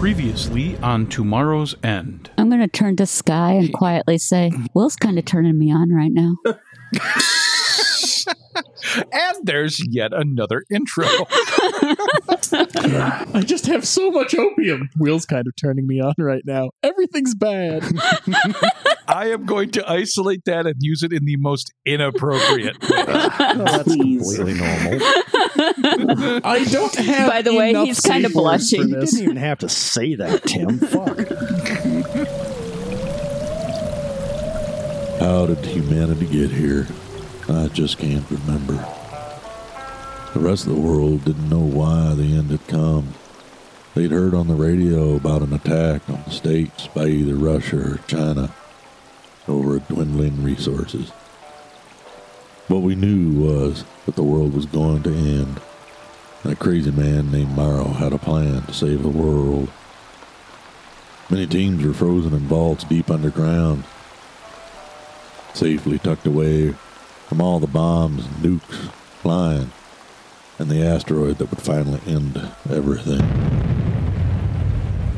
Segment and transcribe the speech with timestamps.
[0.00, 2.30] Previously on Tomorrow's End.
[2.38, 5.92] I'm going to turn to Sky and quietly say, Will's kind of turning me on
[5.92, 6.36] right now.
[9.12, 11.06] And there's yet another intro.
[12.52, 14.88] I just have so much opium.
[14.98, 16.70] Will's kind of turning me on right now.
[16.82, 17.84] Everything's bad.
[19.08, 23.04] I am going to isolate that and use it in the most inappropriate way.
[23.08, 25.00] Oh, that's completely normal.
[25.62, 27.30] I don't have.
[27.30, 28.88] By the way, he's kinda safe words for blushing.
[28.88, 29.10] You this.
[29.12, 30.78] didn't even have to say that, Tim.
[30.78, 31.18] Fuck.
[35.20, 36.86] How did humanity get here?
[37.48, 38.74] I just can't remember.
[40.32, 43.14] The rest of the world didn't know why the end had come.
[43.94, 48.00] They'd heard on the radio about an attack on the states by either Russia or
[48.06, 48.54] China
[49.48, 51.10] over dwindling resources.
[52.70, 55.60] What we knew was that the world was going to end,
[56.44, 59.68] and a crazy man named Morrow had a plan to save the world.
[61.28, 63.82] Many teams were frozen in vaults deep underground,
[65.52, 66.76] safely tucked away
[67.26, 69.72] from all the bombs and nukes flying,
[70.60, 72.40] and the asteroid that would finally end
[72.70, 73.18] everything.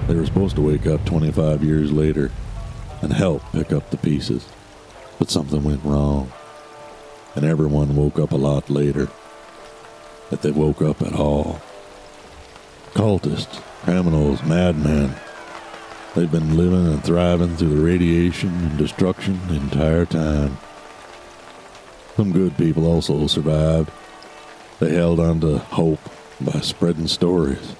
[0.07, 2.31] They were supposed to wake up 25 years later
[3.03, 4.49] and help pick up the pieces,
[5.19, 6.33] but something went wrong,
[7.35, 9.09] and everyone woke up a lot later.
[10.31, 11.61] If they woke up at all.
[12.95, 15.15] Cultists, criminals, madmen,
[16.15, 20.59] They've been living and thriving through the radiation and destruction the entire time.
[22.17, 23.91] Some good people also survived.
[24.79, 26.01] They held on to hope
[26.39, 27.75] by spreading stories.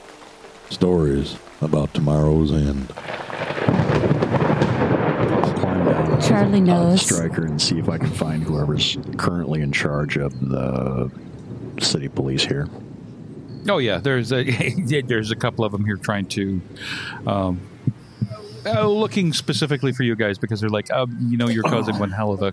[0.71, 2.89] Stories about tomorrow's end.
[5.73, 7.03] I'll climb down Charlie on knows.
[7.03, 11.11] Striker and see if I can find whoever's currently in charge of the
[11.81, 12.69] city police here.
[13.69, 14.45] Oh yeah, there's a
[15.07, 16.61] there's a couple of them here trying to,
[17.27, 17.61] um,
[18.67, 22.11] uh, looking specifically for you guys because they're like, um, you know, you're causing one
[22.11, 22.53] hell of a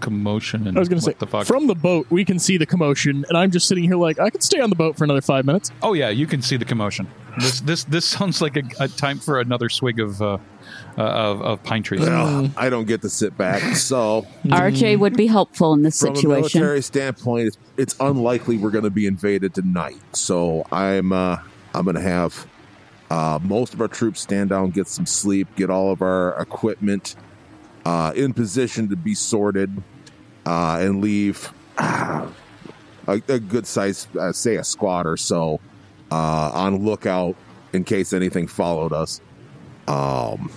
[0.00, 0.66] commotion.
[0.66, 1.46] And I was going to say, the fuck?
[1.46, 4.28] from the boat, we can see the commotion, and I'm just sitting here like, I
[4.30, 5.70] could stay on the boat for another five minutes.
[5.82, 7.08] oh yeah, you can see the commotion.
[7.38, 10.38] This this this sounds like a, a time for another swig of uh,
[10.96, 12.00] uh, of, of pine trees.
[12.00, 13.62] Well, I don't get to sit back.
[13.76, 16.60] So, RJ would be helpful in this from a situation.
[16.60, 20.00] military standpoint, it's, it's unlikely we're going to be invaded tonight.
[20.12, 21.38] So, I'm uh,
[21.74, 22.46] I'm going to have
[23.10, 27.16] uh, most of our troops stand down, get some sleep, get all of our equipment
[27.84, 29.82] uh, in position to be sorted,
[30.46, 32.28] uh, and leave ah,
[33.06, 35.60] a, a good size, uh, say a squad or so,
[36.14, 37.34] uh, on lookout
[37.72, 39.20] in case anything followed us.
[39.88, 40.50] Um,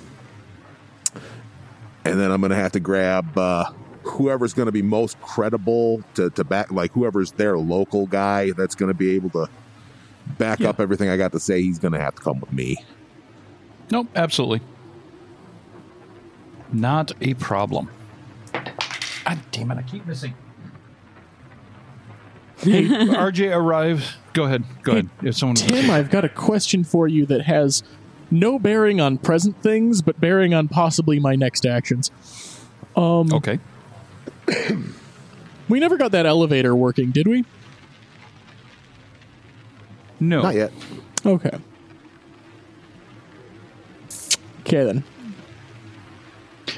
[2.05, 3.65] and then I'm going to have to grab uh,
[4.03, 8.75] whoever's going to be most credible to, to back, like whoever's their local guy that's
[8.75, 9.49] going to be able to
[10.37, 10.69] back Yeah.
[10.69, 11.61] up everything I got to say.
[11.61, 12.77] He's going to have to come with me.
[13.91, 14.61] Nope, absolutely.
[16.71, 17.89] Not a problem.
[18.53, 20.33] God damn it, I keep missing.
[22.59, 24.15] Hey, RJ arrives.
[24.33, 24.63] Go ahead.
[24.83, 25.09] Go ahead.
[25.21, 27.83] If someone Tim, I've got a question for you that has
[28.31, 32.11] no bearing on present things, but bearing on possibly my next actions.
[32.95, 33.59] Um, Okay.
[35.69, 37.43] We never got that elevator working, did we?
[40.19, 40.41] No.
[40.41, 40.71] Not yet.
[41.25, 41.51] Okay.
[44.61, 45.03] Okay then.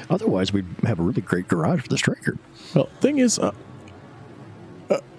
[0.08, 2.36] Otherwise, we'd have a really great garage for the striker.
[2.74, 3.52] Well, thing is, uh, uh,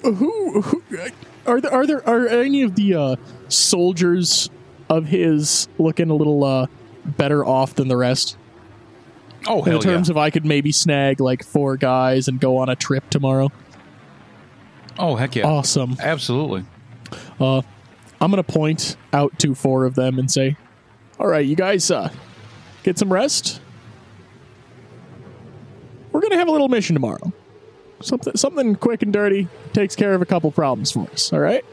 [0.04, 0.84] who, who
[1.46, 1.74] are there?
[1.74, 3.16] Are there are any of the uh,
[3.48, 4.50] soldiers
[4.90, 6.68] of his looking a little uh,
[7.06, 8.38] better off than the rest?
[9.48, 10.14] Oh, In terms yeah.
[10.14, 13.52] of, I could maybe snag like four guys and go on a trip tomorrow.
[15.00, 15.48] Oh, heck yeah.
[15.48, 15.96] Awesome.
[16.00, 16.64] Absolutely.
[17.40, 17.64] I'm
[18.20, 20.58] gonna point out to four of them and say,
[21.20, 22.12] "All right, you guys, uh,
[22.84, 23.62] get some rest.
[26.12, 27.34] We're gonna have a little mission tomorrow.
[28.02, 31.32] Something, something quick and dirty takes care of a couple problems for us.
[31.34, 31.64] All right.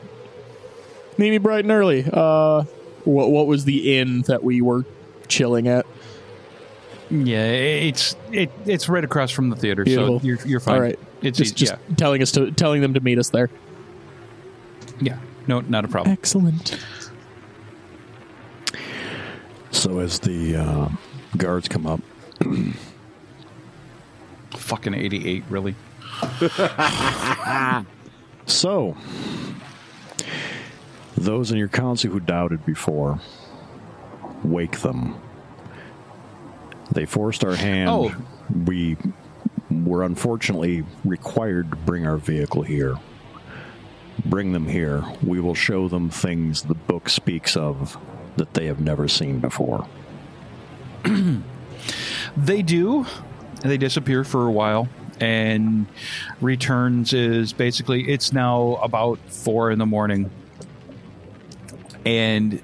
[1.19, 2.05] Meet me bright and early.
[2.11, 2.63] Uh,
[3.05, 4.85] what what was the inn that we were
[5.27, 5.85] chilling at?
[7.11, 10.21] Yeah, it's it it's right across from the theater, Beautiful.
[10.21, 10.75] so you're you're fine.
[10.75, 10.99] All right.
[11.23, 11.67] It's Just, easy.
[11.67, 13.51] just telling us to telling them to meet us there.
[15.01, 15.15] yeah.
[15.15, 15.19] Yeah.
[15.49, 16.13] No, not a problem.
[16.13, 16.79] Excellent.
[19.71, 20.89] So as the uh,
[21.37, 22.01] guards come up,
[24.57, 25.75] Fucking 88, really.
[28.47, 28.97] so
[31.17, 33.21] those in your council who doubted before,
[34.43, 35.21] wake them.
[36.93, 37.91] They forced our hand.
[37.91, 38.15] Oh.
[38.65, 38.97] We
[39.71, 42.97] were unfortunately required to bring our vehicle here.
[44.25, 45.05] Bring them here.
[45.23, 47.99] We will show them things the book speaks of
[48.37, 49.87] that they have never seen before.
[52.37, 53.07] They do.
[53.63, 54.89] And they disappear for a while,
[55.21, 55.87] and
[56.41, 60.31] returns is basically it's now about four in the morning,
[62.07, 62.61] and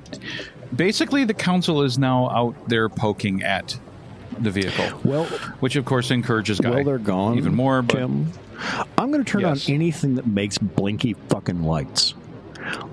[0.74, 3.78] basically the council is now out there poking at
[4.38, 5.26] the vehicle, Well,
[5.60, 7.82] which of course encourages Guy well, they're gone even more.
[7.82, 9.68] But I'm going to turn Yes.
[9.68, 12.14] on anything that makes blinky fucking lights.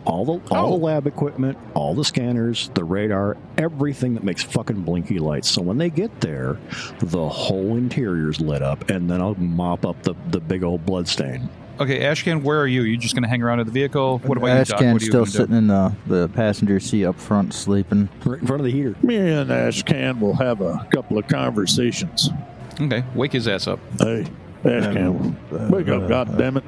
[0.06, 0.78] All the all Oh.
[0.78, 5.50] the lab equipment, all the scanners, the radar, everything that makes fucking blinky lights.
[5.50, 6.58] So when they get there,
[7.00, 11.08] the whole interior's lit up, and then I'll mop up the, the big old blood
[11.08, 11.50] stain.
[11.80, 12.84] okay, Ashcan, where are you?
[12.84, 14.20] You just going to hang around at the vehicle?
[14.20, 14.80] What about you, Doc?
[14.82, 15.38] Ashcan's What are still gonna do?
[15.38, 18.08] sitting in the, the passenger seat up front sleeping.
[18.26, 18.96] Right in front of the heater.
[19.02, 22.30] Me and Ashcan will have a couple of conversations.
[22.80, 23.80] Okay, wake his ass up.
[24.00, 24.26] Hey,
[24.64, 26.64] Ashcan, uh, wake up, uh, God damn it.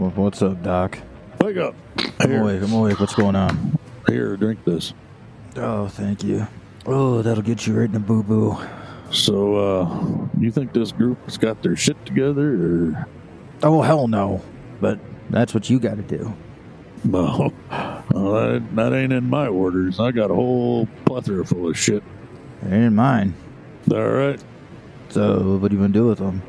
[0.00, 0.98] Uh, what's up, Doc?
[1.44, 1.74] Wake up.
[2.20, 2.62] I'm Here, awake.
[2.62, 2.98] I'm awake.
[2.98, 3.78] What's going on?
[4.08, 4.94] here, drink this.
[5.56, 6.46] Oh, thank you.
[6.86, 8.56] Oh, that'll get you right in the boo boo.
[9.10, 13.06] So, uh, you think this group has got their shit together, or
[13.62, 14.42] Oh, hell no.
[14.80, 14.98] But
[15.28, 16.32] that's what you got to do.
[17.04, 17.52] well,
[18.10, 20.00] well that, that ain't in my orders.
[20.00, 22.02] I got a whole plethora full of shit.
[22.62, 23.34] It ain't mine.
[23.92, 24.42] All right,
[25.10, 26.40] So, what are you going to do with them?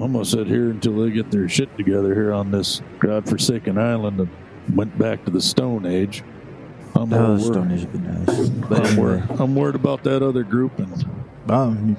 [0.00, 4.18] I'm gonna sit here until they get their shit together here on this godforsaken island
[4.18, 4.28] that
[4.74, 6.22] went back to the Stone Age.
[6.94, 8.90] I'm Oh, the worried- Stone Age would be nice.
[8.90, 11.04] I'm, worried, I'm worried about that other group, and
[11.50, 11.96] um,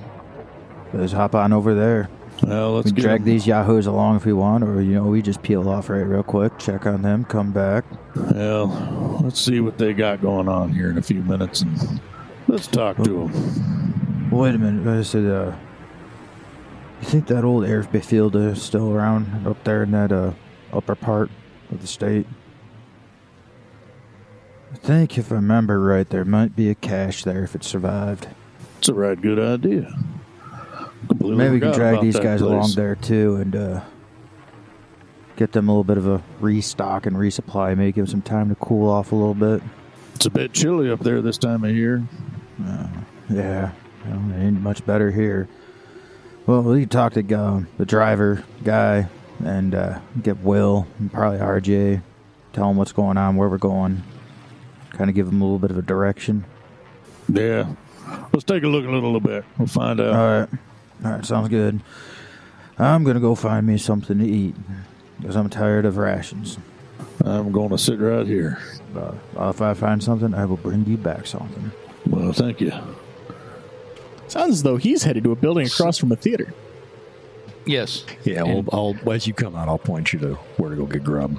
[0.93, 2.09] let's hop on over there.
[2.43, 5.21] well, let's We drag 'em- these yahoos along if we want, or, you know, we
[5.21, 7.83] just peel off right real quick, check on them, come back.
[8.15, 11.99] Well, let's see what they got going on here in a few minutes, and
[12.47, 14.29] let's talk to them.
[14.31, 14.87] Wait a minute.
[14.87, 15.51] I said, uh,
[17.01, 20.33] you think that old airfield is still around up there in that uh,
[20.73, 21.29] upper part
[21.71, 22.27] of the state?
[24.71, 28.27] I think, if I remember right, there might be a cache there if it survived.
[28.77, 29.91] It's a right good idea.
[31.07, 32.51] Completely Maybe we can drag these guys place.
[32.51, 33.81] along there too and uh,
[35.37, 37.75] get them a little bit of a restock and resupply.
[37.75, 39.63] Maybe give them some time to cool off a little bit.
[40.15, 42.03] It's a bit chilly up there this time of year.
[43.29, 43.71] Yeah,
[44.05, 45.47] well, it ain't much better here.
[46.49, 49.07] Well, we talk to uh, the driver guy
[49.37, 52.01] and uh, get Will and probably RJ.
[52.53, 54.01] Tell him what's going on, where we're going.
[54.89, 56.45] Kind of give him a little bit of a direction.
[57.31, 57.67] Yeah,
[58.33, 59.45] let's take a look a little bit.
[59.59, 60.07] We'll find out.
[60.07, 60.49] All right,
[61.05, 61.81] all right, sounds good.
[62.79, 64.55] I'm gonna go find me something to eat
[65.19, 66.57] because I'm tired of rations.
[67.23, 68.57] I'm going to sit right here.
[68.95, 69.13] Uh,
[69.49, 71.71] if I find something, I will bring you back something.
[72.07, 72.71] Well, thank you.
[74.29, 76.53] Sounds as though he's headed to a building across from a theater.
[77.65, 78.05] Yes.
[78.23, 81.03] Yeah, well, I'll, as you come out, I'll point you to where to go get
[81.03, 81.37] grub.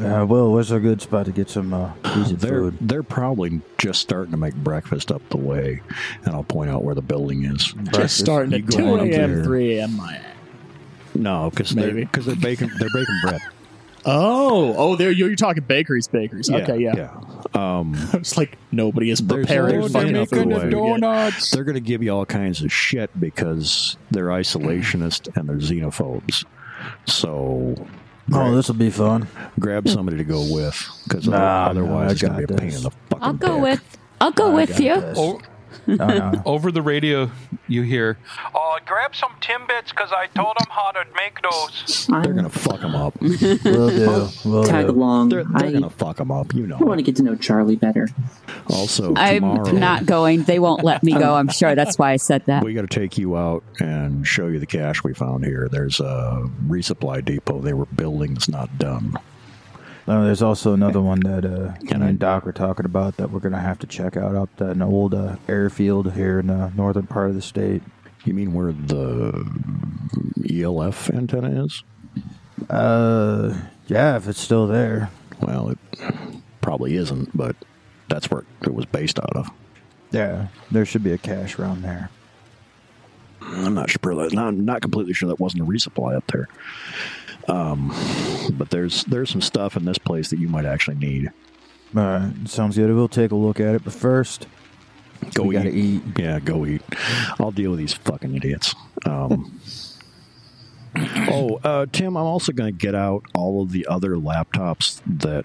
[0.00, 2.78] Uh, Will, where's a good spot to get some uh, decent They're food?
[2.80, 5.82] they're probably just starting to make breakfast up the way,
[6.24, 7.74] and I'll point out where the building is.
[7.92, 9.96] Just starting You at go 2 a.m., 3 a.m.
[9.96, 10.20] my.
[11.14, 12.04] No, because they're Maybe.
[12.04, 13.40] because they're baking they're baking bread.
[14.04, 16.50] Oh, oh, there you're, you're talking bakeries, bakeries.
[16.50, 16.94] okay, yeah.
[16.96, 17.20] yeah.
[17.54, 20.70] Um, It's like nobody is There's prepared always fucking enough food.
[20.70, 21.50] donuts.
[21.50, 26.44] they're going to give you all kinds of shit because they're isolationist and they're xenophobes.
[27.06, 27.74] So
[28.32, 29.26] Oh, this will be fun.
[29.58, 32.56] grab somebody to go with because Nah, otherwise no, I it's going to be a
[32.58, 32.76] pain this.
[32.78, 33.62] in the fucking I'll go dick.
[33.62, 33.98] with.
[34.20, 35.00] I'll go with you.
[35.00, 35.18] this.
[35.18, 35.40] O-
[35.88, 36.42] Oh, no.
[36.46, 37.30] over the radio,
[37.66, 38.18] you hear,
[38.54, 42.50] "Oh, grab some Timbits because I told them how to make those." They're going to
[42.50, 43.20] fuck them up.
[43.20, 44.28] Will do.
[44.44, 44.92] Will tag do.
[44.92, 45.28] along.
[45.30, 46.52] They're, they're I, going to fuck them up.
[46.54, 46.76] You know.
[46.80, 48.08] I want to get to know Charlie better.
[48.68, 50.42] Also, I'm tomorrow, not going.
[50.42, 51.34] They won't let me go.
[51.34, 51.74] I'm sure.
[51.74, 52.64] That's why I said that.
[52.64, 55.68] We got to take you out and show you the cache we found here.
[55.70, 59.16] There's a resupply depot they were building that's not done.
[60.08, 63.16] Oh, there's also another one that uh, Can me I- and Doc were talking about
[63.18, 66.40] that we're going to have to check out up at an old uh, airfield here
[66.40, 67.82] in the northern part of the state.
[68.24, 69.46] You mean where the
[70.50, 71.82] ELF antenna is?
[72.68, 75.10] Uh, yeah, if it's still there.
[75.40, 75.78] Well, it
[76.60, 77.56] probably isn't, but
[78.08, 79.50] that's where it was based out of.
[80.10, 82.10] Yeah, there should be a cache around there.
[83.40, 84.36] I'm not sure that.
[84.36, 86.48] I'm not completely sure that wasn't a resupply up there.
[87.48, 87.92] Um,
[88.52, 91.32] but there's there's some stuff in this place that you might actually need.
[91.96, 92.94] All right, sounds good.
[92.94, 94.46] We'll take a look at it, but first,
[95.34, 96.02] Go we gotta eat.
[96.18, 96.82] Yeah, go eat.
[97.38, 98.74] I'll deal with these fucking idiots.
[99.06, 99.60] Um,
[101.30, 105.44] oh, uh, Tim, I'm also going to get out all of the other laptops that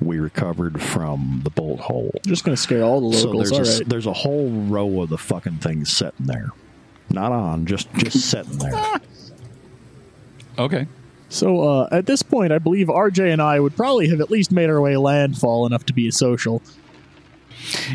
[0.00, 2.10] we recovered from the bolt hole.
[2.26, 3.50] Just going to scare all the So locals.
[3.50, 3.88] there's all a, right.
[3.88, 6.50] there's a whole row of the fucking things sitting there,
[7.10, 9.00] not on, just just sitting there.
[10.58, 10.86] Okay.
[11.28, 14.50] So uh, at this point, I believe RJ and I would probably have at least
[14.50, 16.60] made our way landfall enough to be social.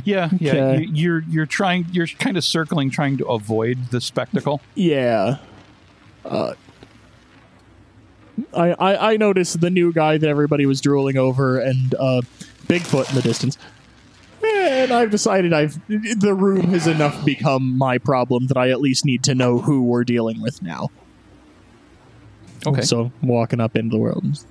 [0.04, 0.52] Yeah, yeah.
[0.52, 0.84] Okay.
[0.84, 1.88] You, you're you're trying.
[1.92, 4.62] You're kind of circling, trying to avoid the spectacle.
[4.76, 5.38] Yeah.
[6.24, 6.54] Uh,
[8.54, 12.22] I, I I noticed the new guy that everybody was drooling over and uh,
[12.68, 13.58] Bigfoot in the distance.
[14.44, 19.04] And I've decided I've the room has enough become my problem that I at least
[19.04, 20.90] need to know who we're dealing with now.
[22.68, 22.82] Okay.
[22.82, 24.46] So I'm walking up into the world.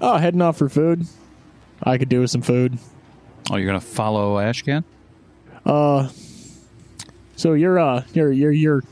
[0.00, 1.06] Oh, heading off for food.
[1.82, 2.78] I could do with some food.
[3.50, 4.84] Oh, you're gonna follow Ashcan?
[5.66, 6.08] Uh,
[7.36, 8.82] so you're uh you're you're you're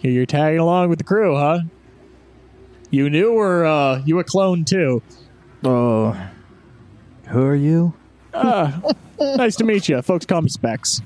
[0.00, 1.60] you're tagging along with the crew, huh?
[2.90, 5.02] You knew, or uh, you a clone too?
[5.64, 6.16] Oh,
[7.28, 7.94] who are you?
[9.20, 10.26] Nice to meet you, folks.
[10.26, 11.00] Call me Specs.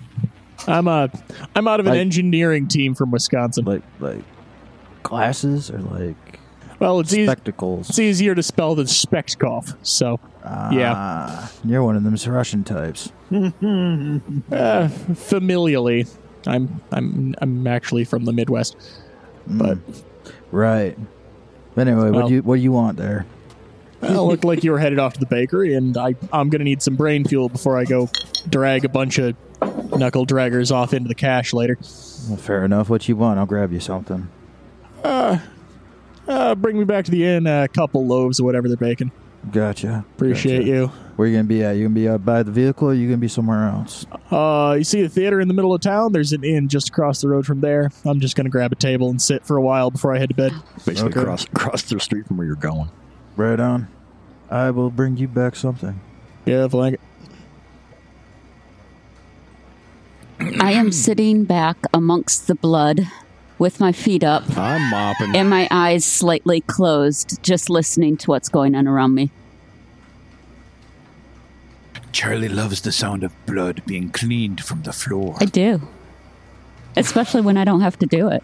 [0.67, 1.09] I'm uh
[1.55, 3.65] I'm out of an Like- engineering team from Wisconsin.
[3.67, 4.25] Like like
[5.03, 6.41] glasses or like
[6.79, 7.27] well, it's easy.
[7.27, 7.89] spectacles?
[7.91, 9.77] It's easier to spell than Speckskov.
[9.83, 13.13] So, yeah, Ah, you're one of them Russian types.
[13.31, 13.41] uh,
[15.15, 16.09] familially,
[16.47, 18.77] I'm I'm I'm actually from the Midwest.
[19.47, 19.79] But
[20.51, 20.97] Right.
[21.75, 23.27] But anyway, what do you what do you want there?
[24.01, 26.65] well, it looked like you were headed off to the bakery, and I I'm gonna
[26.65, 28.09] need some brain fuel before I go
[28.49, 29.37] drag a bunch of
[29.97, 31.77] knuckle draggers off into the cache later.
[32.29, 32.89] Well, fair enough.
[32.89, 33.39] What you want?
[33.39, 34.29] I'll grab you something.
[35.05, 35.39] Uh,
[36.57, 39.11] bring me back to the inn a couple loaves or whatever they're baking.
[39.53, 40.05] Gotcha.
[40.17, 40.69] Appreciate Gotcha.
[40.71, 40.87] you.
[41.17, 41.77] Where you gonna be at?
[41.77, 44.05] You gonna be out by the vehicle, or you gonna be somewhere else?
[44.31, 46.13] Uh, you see the theater in the middle of town?
[46.13, 47.91] There's an inn just across the road from there.
[48.05, 50.35] I'm just gonna grab a table and sit for a while before I head to
[50.35, 50.53] bed.
[50.85, 51.21] Basically, Okay.
[51.21, 52.89] across across the street from where you're going.
[53.37, 53.89] Right on.
[54.51, 55.99] I will bring you back something.
[56.45, 57.01] Yeah, if like it.
[60.61, 63.09] I am sitting back amongst the blood
[63.59, 65.35] with my feet up I'm mopping.
[65.37, 69.31] and my eyes slightly closed, just listening to what's going on around me.
[72.13, 75.37] Charlie loves the sound of blood being cleaned from the floor.
[75.41, 75.81] I do.
[76.97, 78.43] Especially when I don't have to do it.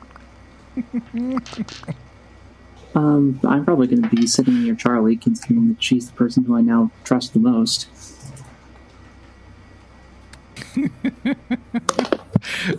[2.94, 6.56] Um, I'm probably going to be sitting near Charlie, considering that she's the person who
[6.56, 7.88] I now trust the most.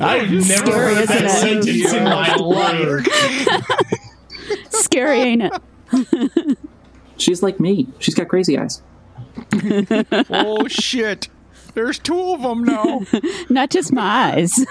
[0.05, 1.29] I've never heard isn't that it?
[1.31, 3.07] sentence in my life.
[4.69, 6.57] Scary, ain't it?
[7.17, 7.87] She's like me.
[7.99, 8.81] She's got crazy eyes.
[10.29, 11.29] oh shit!
[11.73, 13.01] There's two of them now.
[13.49, 14.65] Not just my eyes.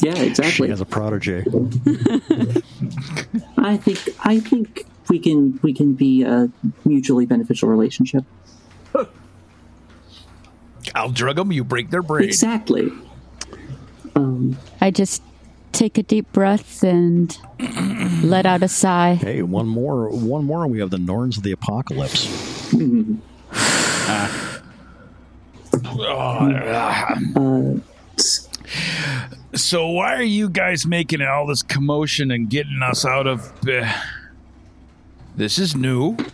[0.00, 0.22] Yeah, exactly.
[0.22, 0.68] She exactly.
[0.70, 1.44] has a protege.
[3.58, 6.50] I think I think we can we can be a
[6.84, 8.24] mutually beneficial relationship.
[10.94, 11.50] I'll drug them.
[11.52, 12.24] You break their brain.
[12.28, 12.90] Exactly.
[14.14, 15.22] Um, I just
[15.72, 17.36] take a deep breath and
[18.22, 19.14] let out a sigh.
[19.14, 22.72] Hey, one more, one more, and we have the Norns of the Apocalypse.
[24.06, 24.60] uh,
[29.54, 33.52] So why are you guys making all this commotion and getting us out of?
[33.68, 33.92] Uh,
[35.36, 36.16] this is new.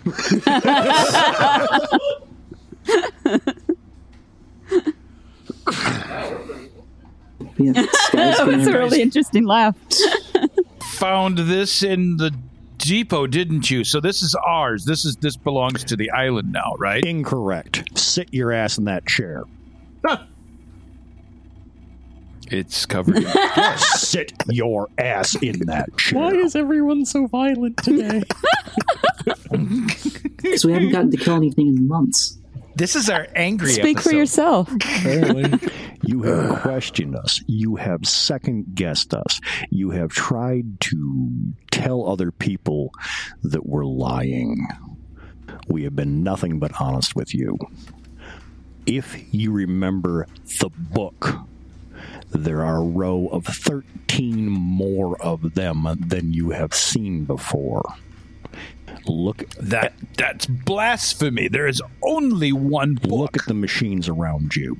[7.61, 7.73] yeah,
[8.12, 9.76] That was a really interesting laugh.
[10.99, 12.35] Found this in the
[12.79, 13.85] depot, didn't you?
[13.85, 14.85] So this is ours.
[14.85, 17.05] This is this belongs to the island now, right?
[17.05, 17.99] Incorrect.
[17.99, 19.45] Sit your ass in that chair.
[22.52, 23.19] It's covered.
[23.19, 23.26] in-
[23.76, 26.19] Sit your ass in that chair.
[26.19, 28.25] Why is everyone so violent today?
[29.25, 32.38] because we haven't gotten to kill anything in months.
[32.75, 33.73] This is our angry.
[33.73, 34.71] Speak for yourself.
[36.03, 37.43] You have questioned us.
[37.47, 39.41] You have second guessed us.
[39.69, 41.31] You have tried to
[41.71, 42.93] tell other people
[43.43, 44.67] that we're lying.
[45.69, 47.59] We have been nothing but honest with you.
[48.87, 50.27] If you remember
[50.59, 51.35] the book,
[52.31, 57.85] there are a row of 13 more of them than you have seen before.
[59.07, 61.49] Look That that's blasphemy.
[61.49, 63.11] There is only one book.
[63.11, 64.76] Look at the machines around you.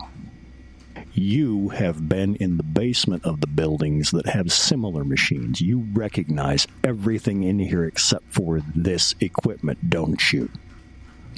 [1.13, 5.61] You have been in the basement of the buildings that have similar machines.
[5.61, 10.49] You recognize everything in here except for this equipment, don't you?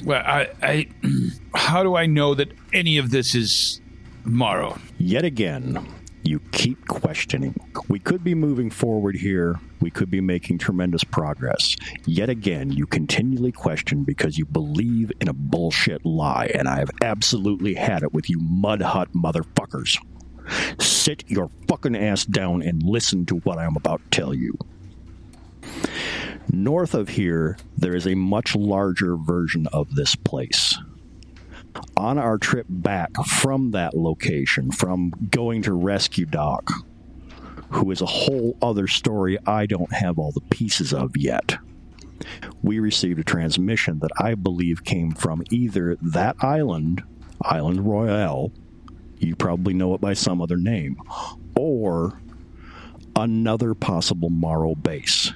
[0.03, 0.87] Well, I, I,
[1.55, 3.81] how do I know that any of this is
[4.25, 4.79] Morrow?
[4.97, 5.85] Yet again,
[6.23, 7.55] you keep questioning.
[7.87, 9.59] We could be moving forward here.
[9.81, 11.75] We could be making tremendous progress.
[12.05, 16.91] Yet again, you continually question because you believe in a bullshit lie, and I have
[17.01, 19.97] absolutely had it with you mud hut motherfuckers.
[20.79, 24.57] Sit your fucking ass down and listen to what I'm about to tell you.
[26.51, 30.77] North of here, there is a much larger version of this place.
[31.97, 36.69] On our trip back from that location, from going to rescue Doc,
[37.69, 41.57] who is a whole other story I don't have all the pieces of yet,
[42.61, 47.03] we received a transmission that I believe came from either that island,
[47.41, 48.51] Island Royale,
[49.19, 50.97] you probably know it by some other name,
[51.55, 52.21] or
[53.15, 55.31] another possible Morrow base.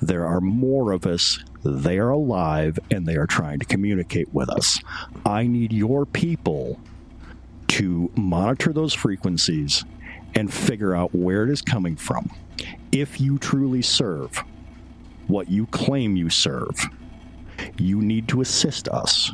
[0.00, 1.42] There are more of us.
[1.64, 4.80] They are alive and they are trying to communicate with us.
[5.26, 6.80] I need your people
[7.68, 9.84] to monitor those frequencies
[10.34, 12.30] and figure out where it is coming from.
[12.92, 14.42] If you truly serve
[15.26, 16.88] what you claim you serve,
[17.76, 19.32] you need to assist us.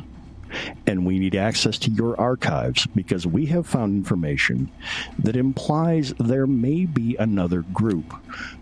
[0.85, 4.71] And we need access to your archives because we have found information
[5.19, 8.13] that implies there may be another group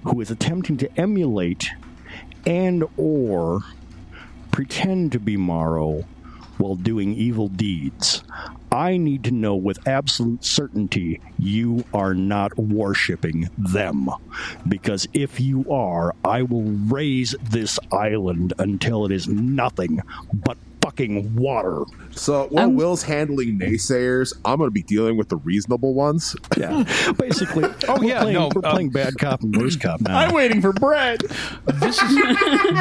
[0.04, 1.70] who is attempting to emulate
[2.46, 3.62] and or
[4.52, 6.04] pretend to be Morrow
[6.58, 8.24] while doing evil deeds.
[8.72, 14.10] I need to know with absolute certainty you are not worshipping them.
[14.68, 20.02] Because if you are, I will raze this island until it is nothing
[20.34, 20.58] but
[20.96, 21.84] fucking water.
[22.12, 26.36] So while Um, Will's handling naysayers, I'm going to be dealing with the reasonable ones.
[26.58, 26.84] Yeah.
[27.20, 30.18] Basically, Oh, we're yeah, playing, no, we're um, playing bad cop and worse cop now.
[30.18, 31.20] I'm waiting for bread.
[31.82, 32.16] This is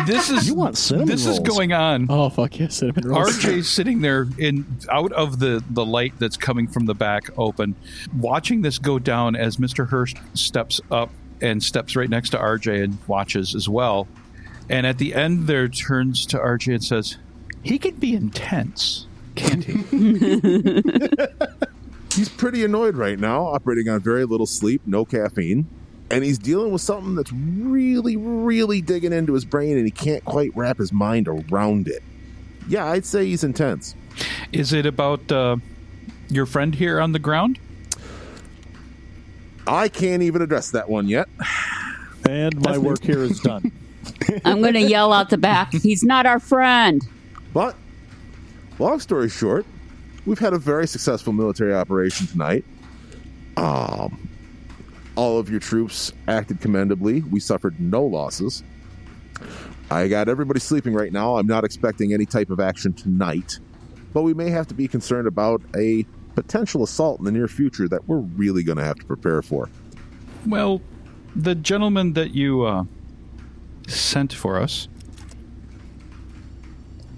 [0.06, 2.06] this is You want cinnamon this is going on.
[2.08, 3.36] Oh fuck yeah, cinnamon rolls.
[3.38, 7.74] RJ's sitting there in out of the the light that's coming from the back open,
[8.16, 9.88] watching this go down as Mr.
[9.88, 11.10] Hurst steps up
[11.42, 14.06] and steps right next to RJ and watches as well.
[14.70, 17.16] And at the end there turns to RJ and says,
[17.64, 19.74] "He can be intense, can't he?"
[22.14, 25.66] He's pretty annoyed right now, operating on very little sleep, no caffeine.
[26.10, 30.24] And he's dealing with something that's really, really digging into his brain, and he can't
[30.24, 32.04] quite wrap his mind around it.
[32.68, 33.96] Yeah, I'd say he's intense.
[34.52, 35.56] is it about uh,
[36.28, 37.58] your friend here on the ground?
[39.66, 41.28] I can't even address that one yet.
[42.28, 43.72] And my work here is done.
[44.44, 45.72] I'm going to yell out the back.
[45.72, 47.02] He's not our friend.
[47.54, 47.76] But,
[48.80, 49.64] long story short,
[50.26, 52.64] we've had a very successful military operation tonight.
[53.56, 54.28] Um,
[55.14, 57.22] all of your troops acted commendably.
[57.22, 58.64] We suffered no losses.
[59.88, 61.36] I got everybody sleeping right now.
[61.36, 63.60] I'm not expecting any type of action tonight,
[64.12, 67.86] but we may have to be concerned about a potential assault in the near future
[67.86, 69.68] that we're really going to have to prepare for.
[70.44, 70.82] Well,
[71.36, 72.84] the gentleman that you uh,
[73.86, 74.88] sent for us,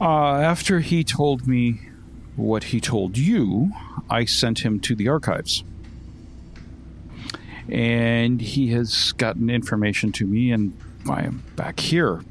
[0.01, 1.81] uh, after he told me
[2.37, 3.73] what he told you,
[4.11, 5.65] I sent him to the archives.
[7.69, 10.77] And he has gotten information to me, and
[11.09, 12.23] I am back here.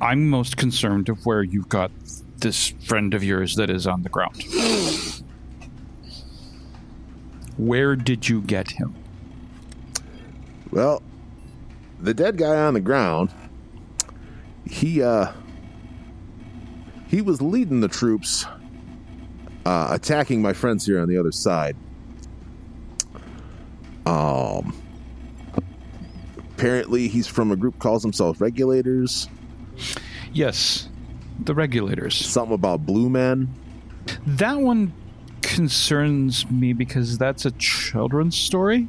[0.00, 1.90] I'm most concerned of where you've got
[2.38, 4.42] this friend of yours that is on the ground.
[7.56, 8.94] Where did you get him?
[10.70, 11.02] Well,
[12.00, 13.30] the dead guy on the ground,
[14.64, 15.32] he uh
[17.12, 18.44] he was leading the troops
[19.64, 21.76] uh attacking my friends here on the other side.
[24.06, 24.74] Um
[26.54, 29.28] apparently he's from a group calls themselves regulators,
[30.32, 30.88] Yes,
[31.44, 32.14] the regulators.
[32.16, 33.52] something about blue men.
[34.26, 34.92] That one
[35.42, 38.88] concerns me because that's a children's story.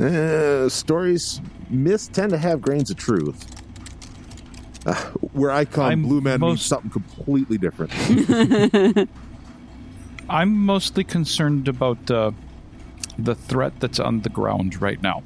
[0.00, 3.46] Uh, stories myths tend to have grains of truth.
[4.86, 4.94] Uh,
[5.32, 7.92] where I come, I'm blue men means something completely different.
[10.28, 12.32] I'm mostly concerned about uh,
[13.18, 15.22] the threat that's on the ground right now.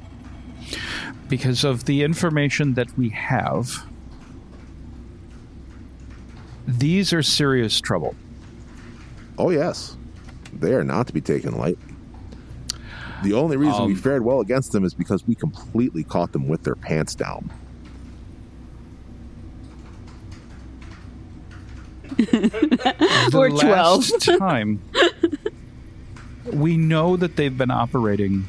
[1.29, 3.85] Because of the information that we have,
[6.67, 8.15] these are serious trouble.
[9.37, 9.95] Oh yes,
[10.53, 11.95] they are not to be taken lightly.
[13.23, 16.47] The only reason we Um, fared well against them is because we completely caught them
[16.47, 17.49] with their pants down.
[22.25, 24.81] The We're last time
[26.45, 28.47] we know that they've been operating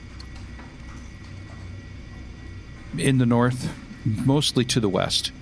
[2.99, 3.73] in the north,
[4.05, 5.33] mostly to the west.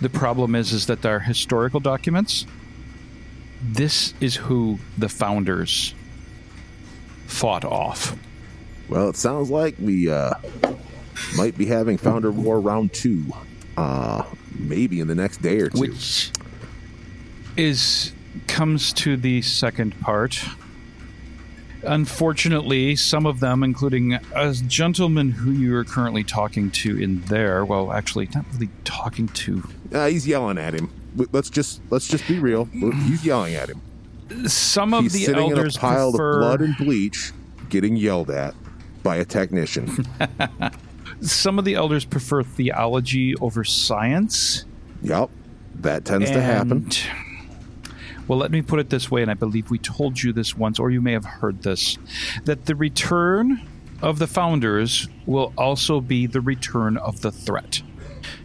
[0.00, 2.46] The problem is is that our historical documents
[3.60, 5.94] this is who the founders
[7.26, 8.16] fought off.
[8.88, 10.34] Well, it sounds like we uh,
[11.36, 13.24] might be having Founder War Round Two,
[13.76, 14.22] uh,
[14.56, 15.80] maybe in the next day or two.
[15.80, 16.30] which
[17.58, 18.12] is
[18.46, 20.42] comes to the second part
[21.84, 27.64] Unfortunately, some of them, including a gentleman who you are currently talking to in there,
[27.64, 30.90] well, actually, not really talking to, Uh, he's yelling at him.
[31.32, 32.66] Let's just let's just be real.
[32.66, 33.80] He's yelling at him.
[34.48, 37.32] some of He's the sitting elders in a pile prefer, of blood and bleach,
[37.70, 38.54] getting yelled at
[39.02, 40.04] by a technician.
[41.20, 44.64] some of the elders prefer theology over science.
[45.00, 45.30] yep,
[45.76, 46.90] that tends to happen.
[48.28, 50.78] Well, let me put it this way, and I believe we told you this once,
[50.78, 51.96] or you may have heard this
[52.44, 53.66] that the return
[54.02, 57.82] of the founders will also be the return of the threat.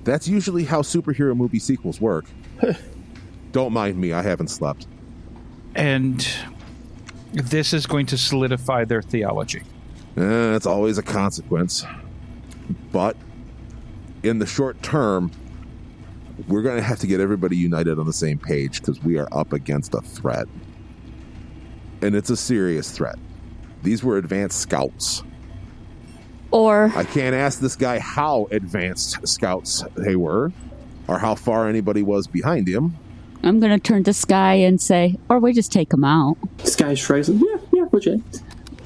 [0.03, 2.25] That's usually how superhero movie sequels work.
[3.51, 4.87] Don't mind me, I haven't slept.
[5.75, 6.27] And
[7.33, 9.61] this is going to solidify their theology.
[10.17, 11.85] Eh, it's always a consequence.
[12.91, 13.17] But
[14.23, 15.31] in the short term,
[16.47, 19.27] we're going to have to get everybody united on the same page because we are
[19.31, 20.45] up against a threat.
[22.01, 23.17] And it's a serious threat.
[23.81, 25.23] These were advanced scouts.
[26.51, 30.51] Or I can't ask this guy how advanced scouts they were
[31.07, 32.95] or how far anybody was behind him.
[33.43, 36.37] I'm going to turn to Sky and say, or we just take him out.
[36.63, 37.29] Sky shrugs.
[37.29, 38.21] Yeah, yeah, legit.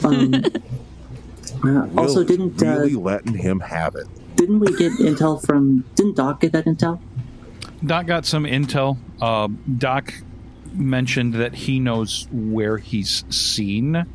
[0.04, 0.34] Um,
[1.64, 4.08] uh, also, didn't uh, really letting him have it.
[4.36, 5.86] didn't we get intel from?
[5.96, 7.00] Didn't Doc get that intel?
[7.86, 8.98] Doc got some intel.
[9.22, 10.14] Uh, Doc
[10.74, 14.06] mentioned that he knows where he's seen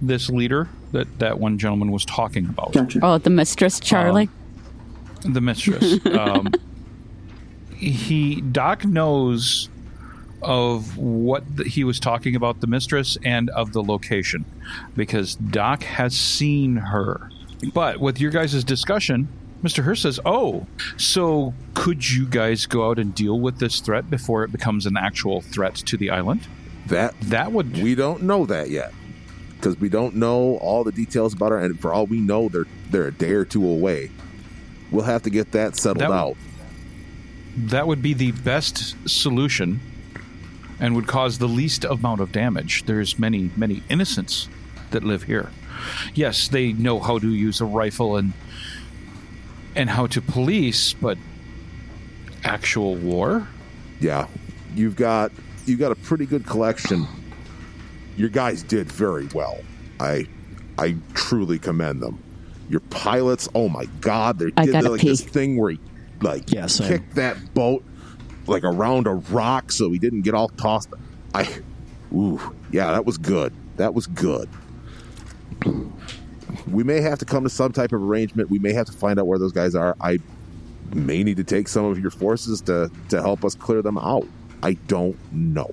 [0.00, 2.72] this leader that that one gentleman was talking about.
[2.72, 3.00] Gotcha.
[3.02, 4.28] Oh, the mistress, Charlie.
[5.22, 6.04] the mistress.
[6.18, 6.52] um,
[7.74, 9.68] he Doc knows
[10.42, 14.44] of what the, he was talking about the mistress and of the location
[14.94, 17.30] because Doc has seen her.
[17.72, 19.28] But with your guys' discussion,
[19.62, 19.82] Mr.
[19.82, 20.66] Hurst says, "Oh,
[20.96, 24.96] so could you guys go out and deal with this threat before it becomes an
[24.96, 26.46] actual threat to the island?"
[26.86, 28.92] That That would We don't know that yet
[29.56, 32.66] because we don't know all the details about her, and for all we know, they're
[32.90, 34.10] they're a day or two away.
[34.92, 36.36] We'll have to get that settled That- out.
[37.56, 39.80] that would be the best solution
[40.78, 42.84] and would cause the least amount of damage.
[42.86, 44.48] There's many, many innocents
[44.90, 45.48] that live here.
[46.14, 48.34] Yes, they know how to use a rifle and
[49.76, 51.18] and how to police, but
[52.44, 53.46] actual war?
[54.00, 54.26] Yeah,
[54.74, 55.30] you've got
[55.66, 57.06] you've got a pretty good collection.
[58.16, 59.58] Your guys did very well.
[60.00, 60.26] I
[60.78, 62.22] I truly commend them.
[62.68, 65.08] Your pilots, oh my god, they I did gotta like pee.
[65.08, 65.80] this thing where he
[66.20, 66.88] like Yeah, same.
[66.88, 67.84] kicked that boat
[68.46, 70.88] like around a rock so he didn't get all tossed.
[71.34, 71.48] I
[72.12, 72.40] ooh,
[72.72, 73.52] yeah, that was good.
[73.76, 74.48] That was good.
[76.68, 78.50] We may have to come to some type of arrangement.
[78.50, 79.96] We may have to find out where those guys are.
[80.00, 80.18] I
[80.92, 84.26] may need to take some of your forces to to help us clear them out.
[84.62, 85.72] I don't know.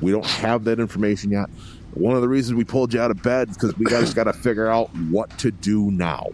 [0.00, 1.48] We don't have that information yet.
[1.94, 4.14] One of the reasons we pulled you out of bed is because we got, just
[4.14, 6.26] got to figure out what to do now.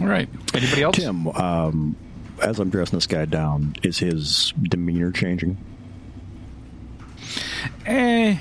[0.00, 0.28] All right.
[0.54, 0.96] Anybody else?
[0.96, 1.96] Tim, um,
[2.40, 5.56] as I'm dressing this guy down, is his demeanor changing?
[7.86, 8.36] Eh.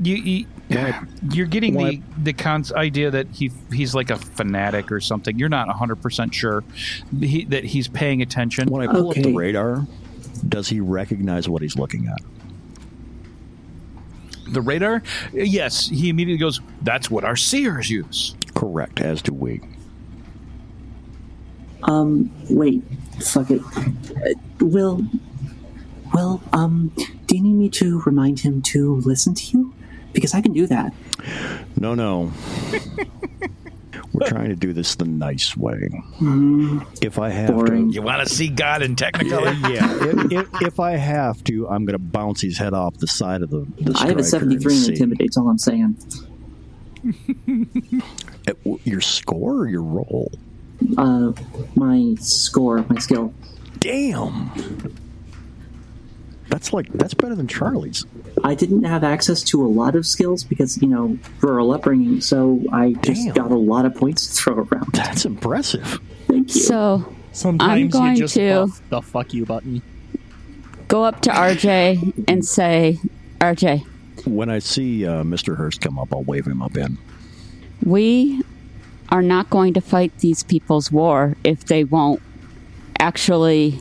[0.00, 0.46] You, you
[1.32, 1.90] you're getting What?
[1.90, 5.38] the the cons idea that he he's like a fanatic or something.
[5.38, 6.62] You're not 100% sure
[7.20, 8.68] he, that he's paying attention.
[8.68, 9.86] When I pull up the radar,
[10.48, 12.18] does he recognize what he's looking at?
[14.52, 15.02] The radar?
[15.32, 19.60] Yes, he immediately goes, "That's what our seers use." Correct, as do we.
[21.82, 22.82] Um, wait,
[23.20, 23.62] fuck it.
[23.76, 25.04] Uh, Will,
[26.14, 26.92] Will, um,
[27.26, 29.74] do you need me to remind him to listen to you?
[30.12, 30.92] Because I can do that.
[31.76, 32.32] No, no.
[34.12, 35.88] We're trying to do this the nice way.
[37.02, 37.90] If I have Boring.
[37.90, 39.60] You want to see God in Technicolor?
[39.62, 40.08] to, yeah.
[40.08, 43.42] If, if, if I have to, I'm going to bounce his head off the side
[43.42, 43.66] of the.
[43.80, 44.92] the I have a striker and 73 in see.
[44.92, 45.96] Intimidate, all I'm saying.
[48.48, 48.52] Uh,
[48.84, 50.32] Your score or your roll?
[50.96, 51.32] Uh,
[51.74, 53.32] my score, my skill.
[53.78, 54.50] Damn.
[56.48, 58.06] That's like that's better than Charlie's.
[58.42, 62.62] I didn't have access to a lot of skills because, you know, rural upbringing, so
[62.72, 64.92] I just got a lot of points to throw around.
[64.92, 66.00] That's impressive.
[66.26, 66.60] Thank you.
[66.62, 69.82] So Sometimes going you just to- buff the fuck you button.
[70.88, 72.98] go up to RJ and say,
[73.40, 73.84] RJ,
[74.26, 75.56] When I see uh, Mr.
[75.56, 76.96] Hurst come up, I'll wave him up in.
[77.84, 78.42] we
[79.10, 82.20] are not going to fight these people's war if they won't
[82.98, 83.80] actually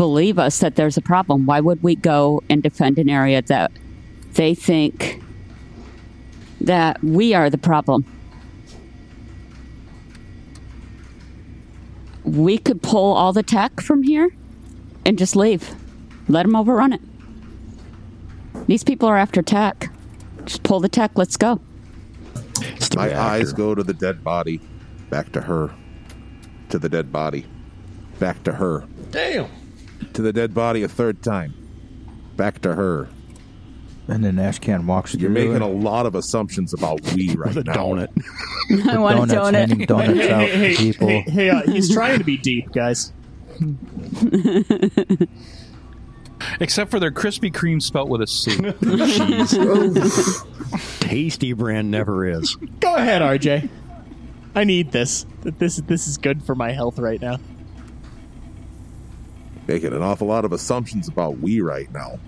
[0.00, 1.44] believe us that there's a problem.
[1.44, 3.70] Why would we go and defend an area that
[4.32, 5.22] they think
[6.62, 8.06] that we are the problem?
[12.24, 14.30] We could pull all the tech from here
[15.04, 15.74] and just leave.
[16.28, 17.02] Let them overrun it.
[18.68, 19.92] These people are after tech.
[20.46, 21.10] Just pull the tech.
[21.16, 21.60] Let's go.
[22.96, 23.20] My reactor.
[23.20, 24.62] eyes go to the dead body,
[25.10, 25.70] back to her,
[26.70, 27.44] to the dead body,
[28.18, 29.59] back to her, Damn.
[30.14, 31.54] To the dead body a third time,
[32.36, 33.08] back to her.
[34.08, 35.62] And then Ashcan walks You're through making it.
[35.62, 37.74] a lot of assumptions about we right with a now.
[37.74, 38.08] donut.
[38.88, 39.86] I want a donuts, handing donut.
[39.86, 41.08] donuts Hey, out hey, hey, to people.
[41.08, 43.12] hey, hey, uh, he's trying to be deep, guys.
[46.58, 48.56] Except for their Krispy Kreme spelt with a C.
[51.00, 52.56] Tasty brand never is.
[52.80, 53.68] Go ahead, RJ.
[54.54, 55.26] I need this.
[55.42, 57.38] This this is good for my health right now.
[59.70, 62.18] Making an awful lot of assumptions about we right now.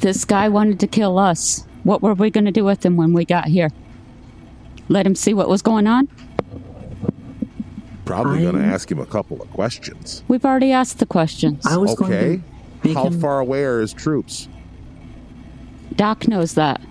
[0.00, 1.66] This guy wanted to kill us.
[1.84, 3.70] What were we going to do with him when we got here?
[4.90, 6.08] Let him see what was going on?
[8.04, 10.22] Probably going to ask him a couple of questions.
[10.28, 11.64] We've already asked the questions.
[11.64, 12.36] I was going Okay.
[12.82, 13.18] to make How him.
[13.18, 14.46] far away are his troops?
[15.96, 16.82] Doc knows that.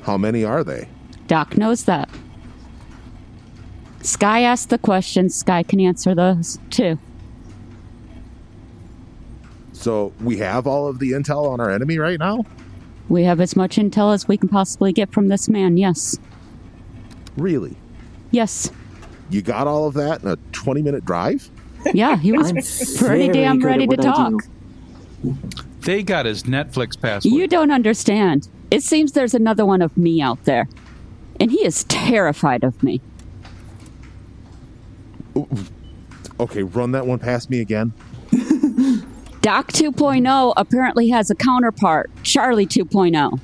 [0.00, 0.88] How many are they?
[1.26, 2.05] Doc knows that.
[4.06, 5.34] Sky asked the questions.
[5.34, 6.96] Sky can answer those too.
[9.72, 12.44] So we have all of the intel on our enemy right now?
[13.08, 15.76] We have as much intel as we can possibly get from this man.
[15.76, 16.18] Yes.
[17.36, 17.76] Really?
[18.30, 18.70] Yes.
[19.28, 21.50] You got all of that in a 20 minute drive?
[21.92, 24.32] Yeah, he was pretty damn ready to talk.
[25.80, 27.34] they got his Netflix password.
[27.34, 28.48] You don't understand.
[28.70, 30.68] It seems there's another one of me out there.
[31.40, 33.00] And he is terrified of me.
[36.38, 37.92] Okay, run that one past me again.
[39.40, 43.40] Doc 2.0 apparently has a counterpart, Charlie 2.0.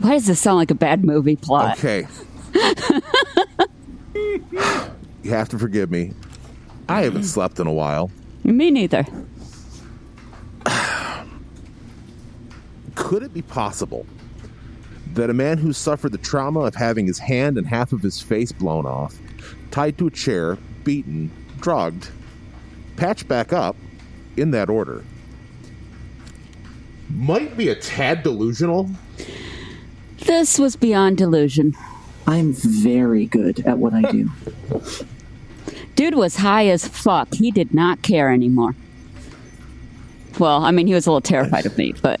[0.00, 1.78] Why does this sound like a bad movie plot?
[1.78, 2.06] Okay.
[5.22, 6.12] you have to forgive me.
[6.88, 8.10] I haven't slept in a while.
[8.44, 9.06] Me neither.
[12.94, 14.06] Could it be possible
[15.14, 18.20] that a man who suffered the trauma of having his hand and half of his
[18.20, 19.18] face blown off,
[19.70, 20.58] tied to a chair,
[20.90, 22.08] beaten, drugged,
[22.96, 23.76] patched back up,
[24.36, 25.04] in that order,
[27.08, 28.90] might be a tad delusional?
[30.18, 31.76] This was beyond delusion.
[32.26, 34.30] I'm very good at what I do.
[35.94, 37.34] Dude was high as fuck.
[37.34, 38.74] He did not care anymore.
[40.40, 42.20] Well, I mean, he was a little terrified of me, but,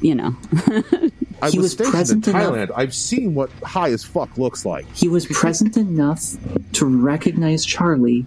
[0.00, 0.36] you know.
[1.40, 2.70] I He was, was stationed in present enough- Thailand.
[2.74, 4.86] I've seen what high as fuck looks like.
[4.94, 6.36] He was present enough
[6.72, 8.26] to recognize Charlie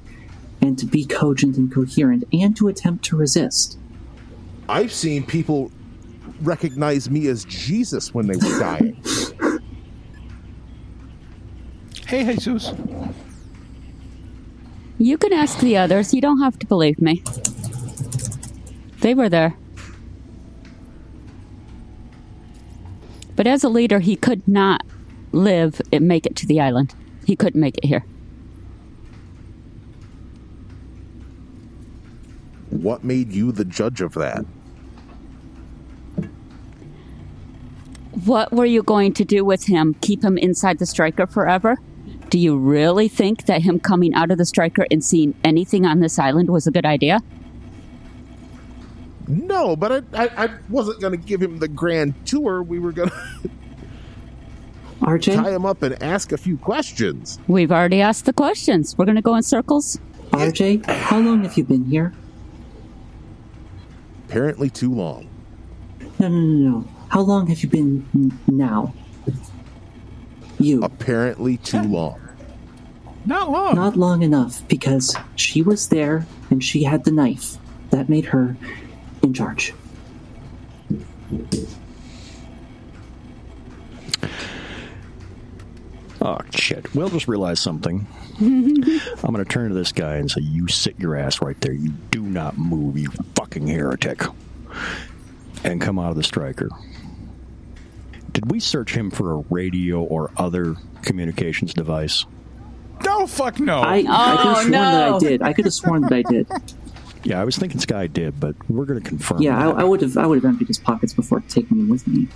[0.61, 3.77] and to be cogent and coherent and to attempt to resist.
[4.69, 5.71] I've seen people
[6.41, 9.01] recognize me as Jesus when they were dying.
[12.07, 12.71] hey, Jesus.
[14.97, 16.13] You can ask the others.
[16.13, 17.23] You don't have to believe me.
[19.01, 19.55] They were there.
[23.41, 24.85] But as a leader, he could not
[25.31, 26.93] live and make it to the island.
[27.25, 28.05] He couldn't make it here.
[32.69, 34.45] what made you the judge of that?
[38.25, 39.95] What were you going to do with him?
[40.01, 41.79] Keep him inside the striker forever?
[42.29, 45.99] Do you really think that him coming out of the striker and seeing anything on
[45.99, 47.21] this island was a good idea?
[49.31, 52.61] No, but I, I, I wasn't going to give him the grand tour.
[52.61, 53.09] We were going
[55.01, 57.39] to tie him up and ask a few questions.
[57.47, 58.97] We've already asked the questions.
[58.97, 59.99] We're going to go in circles.
[60.31, 62.13] RJ, how long have you been here?
[64.27, 65.29] Apparently, too long.
[66.19, 66.87] No, no, no, no.
[67.09, 68.93] How long have you been n- now?
[70.59, 70.83] You.
[70.83, 72.19] Apparently, too long.
[73.25, 73.75] Not long.
[73.75, 77.57] Not long enough because she was there and she had the knife.
[77.91, 78.55] That made her
[79.23, 79.73] in charge.
[86.23, 86.93] Oh shit!
[86.93, 88.05] Will just realized something.
[88.39, 91.73] I'm going to turn to this guy and say, "You sit your ass right there.
[91.73, 94.21] You do not move, you fucking heretic."
[95.63, 96.69] And come out of the striker.
[98.31, 102.25] Did we search him for a radio or other communications device?
[103.03, 103.81] No, fuck no.
[103.81, 105.11] I, I could have Oh, sworn that.
[105.13, 105.41] I did.
[105.41, 106.47] I could have sworn that I did.
[107.23, 109.41] Yeah, I was thinking Sky did, but we're going to confirm.
[109.41, 109.81] Yeah, I, that.
[109.81, 110.17] I would have.
[110.17, 112.27] I would have emptied his pockets before taking him with me.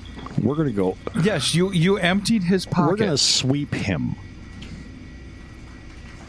[0.41, 0.98] we're going to go.
[1.24, 2.91] yes, you you emptied his pockets.
[2.91, 4.15] We're going to sweep him.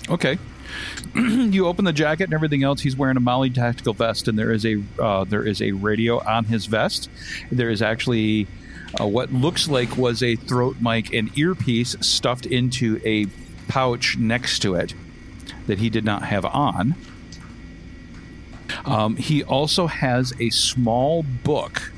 [0.08, 0.38] Okay.
[1.14, 2.80] you open the jacket and everything else.
[2.80, 6.22] He's wearing a MOLLE tactical vest, and there is a uh, there is a radio
[6.24, 7.10] on his vest.
[7.50, 8.46] There is actually
[9.00, 13.26] uh, what looks like was a throat mic and earpiece stuffed into a
[13.68, 14.94] pouch next to it
[15.66, 16.94] that he did not have on.
[18.84, 21.92] Um, he also has a small book.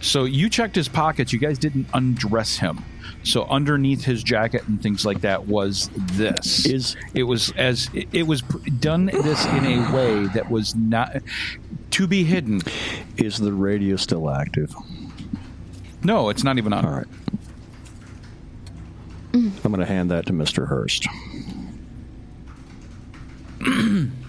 [0.00, 1.32] So you checked his pockets.
[1.32, 2.84] You guys didn't undress him.
[3.22, 6.66] So underneath his jacket and things like that was this.
[6.66, 11.16] Is- it was as it, it was done this in a way that was not
[11.92, 12.60] to be hidden.
[13.16, 14.74] Is the radio still active?
[16.02, 16.84] No, it's not even on.
[16.84, 17.06] All right.
[19.32, 20.68] I'm going to hand that to Mr.
[20.68, 21.06] Hurst.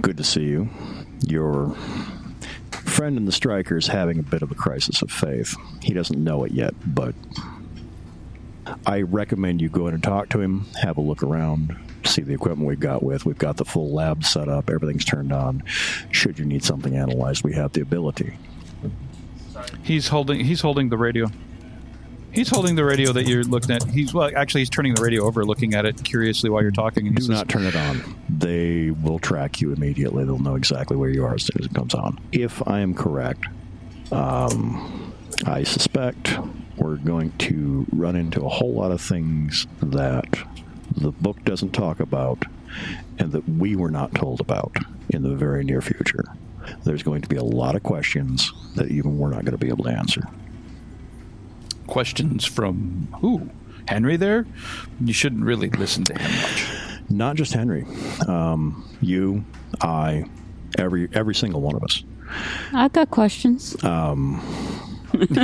[0.00, 0.68] Good to see you.
[1.26, 1.76] Your
[2.70, 5.56] friend in the striker is having a bit of a crisis of faith.
[5.82, 7.14] He doesn't know it yet, but
[8.86, 12.34] I recommend you go in and talk to him, have a look around, see the
[12.34, 13.24] equipment we've got with.
[13.24, 15.62] We've got the full lab set up, everything's turned on.
[16.10, 18.36] Should you need something analyzed, we have the ability.
[19.82, 20.44] He's holding.
[20.44, 21.28] He's holding the radio.
[22.32, 23.82] He's holding the radio that you're looking at.
[23.84, 27.06] He's well, actually, he's turning the radio over, looking at it curiously while you're talking.
[27.06, 28.16] And Do says, not turn it on.
[28.28, 30.24] They will track you immediately.
[30.24, 32.18] They'll know exactly where you are as soon as it comes on.
[32.32, 33.44] If I am correct,
[34.10, 35.12] um,
[35.44, 36.38] I suspect
[36.76, 40.38] we're going to run into a whole lot of things that
[40.96, 42.44] the book doesn't talk about
[43.18, 44.74] and that we were not told about
[45.10, 46.24] in the very near future.
[46.84, 49.68] There's going to be a lot of questions that even we're not going to be
[49.68, 50.22] able to answer.
[51.92, 53.50] Questions from who?
[53.86, 54.46] Henry there?
[54.98, 56.66] You shouldn't really listen to him much.
[57.10, 57.84] Not just Henry,
[58.26, 59.44] um, you,
[59.82, 60.24] I,
[60.78, 62.02] every every single one of us.
[62.72, 63.76] I've got questions.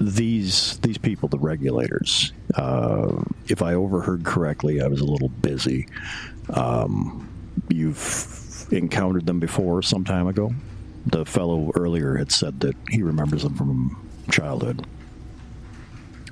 [0.00, 2.32] these these people, the regulators.
[2.56, 5.86] Uh, if I overheard correctly, I was a little busy.
[6.52, 7.28] Um,
[7.68, 10.52] you've encountered them before some time ago.
[11.06, 14.86] The fellow earlier had said that he remembers them from childhood.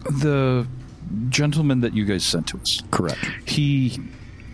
[0.05, 0.67] The
[1.29, 3.19] gentleman that you guys sent to us, Correct.
[3.45, 3.99] he,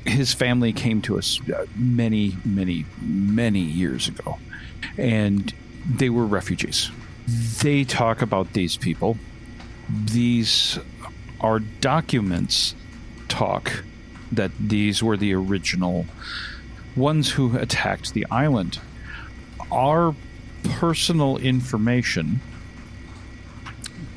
[0.06, 4.38] his family came to us uh, many, many, many years ago,
[4.96, 5.52] and
[5.88, 6.90] they were refugees.
[7.62, 9.16] They talk about these people.
[9.88, 10.78] These
[11.40, 12.74] are documents
[13.28, 13.84] talk
[14.30, 16.06] that these were the original
[16.96, 18.78] ones who attacked the island.
[19.70, 20.14] Our
[20.64, 22.40] personal information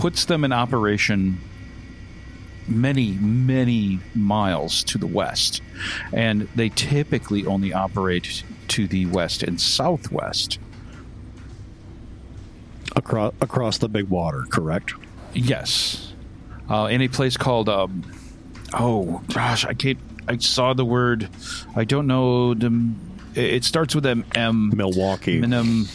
[0.06, 1.36] puts them in operation
[2.68, 5.64] many, many miles to the west.
[6.14, 10.60] And they typically only operate to the west and southwest.
[12.96, 14.46] Across across the big water.
[14.52, 14.94] Correct.
[15.34, 16.14] Yes.
[16.70, 18.04] Uh, in a place called, um,
[18.76, 21.30] oh gosh, I can't, I saw the word,
[21.76, 22.94] I don't know, the,
[23.34, 24.72] it starts with an M.
[24.76, 25.88] Milwaukee, Minim,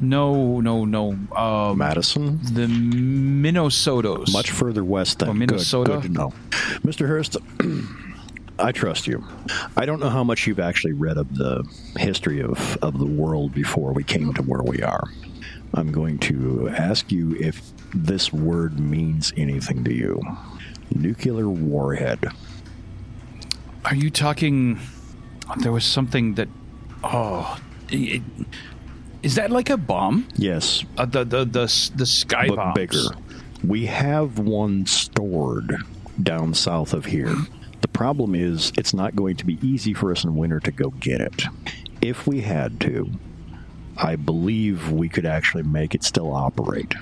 [0.00, 1.16] no, no, no.
[1.36, 2.38] Um, Madison.
[2.42, 4.32] the Minnesotos.
[4.32, 5.92] Much further west than Good- Minnesota?
[5.94, 6.32] Good, to know.
[6.84, 7.06] Mr.
[7.06, 7.36] Hurst,
[8.58, 9.24] I trust you.
[9.76, 11.64] I don't know how much you've actually read of the
[11.96, 15.04] history of, of the world before we came to where we are.
[15.72, 17.62] I'm going to ask you if
[17.94, 20.20] this word means anything to you.
[20.94, 22.26] Nuclear warhead.
[23.84, 24.78] Are you talking?
[25.58, 26.48] There was something that.
[27.02, 27.56] Oh,
[27.88, 28.20] it,
[29.22, 30.26] is that like a bomb?
[30.36, 32.74] Yes, Uh, the the the the sky but bombs.
[32.74, 33.04] bigger.
[33.64, 35.76] We have one stored
[36.22, 37.34] down south of here.
[37.82, 40.90] The problem is, it's not going to be easy for us in winter to go
[40.90, 41.44] get it.
[42.00, 43.10] If we had to,
[43.96, 46.94] I believe we could actually make it still operate.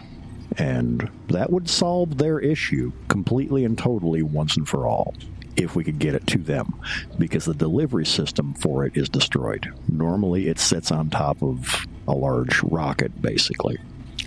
[0.56, 5.14] And that would solve their issue completely and totally once and for all
[5.56, 6.74] if we could get it to them
[7.18, 9.68] because the delivery system for it is destroyed.
[9.88, 13.78] Normally, it sits on top of a large rocket, basically.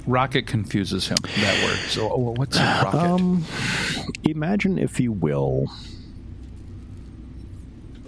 [0.07, 1.17] Rocket confuses him.
[1.41, 1.77] That word.
[1.89, 2.97] So oh, what's a rocket?
[2.97, 3.43] Um,
[4.23, 5.65] imagine, if you will,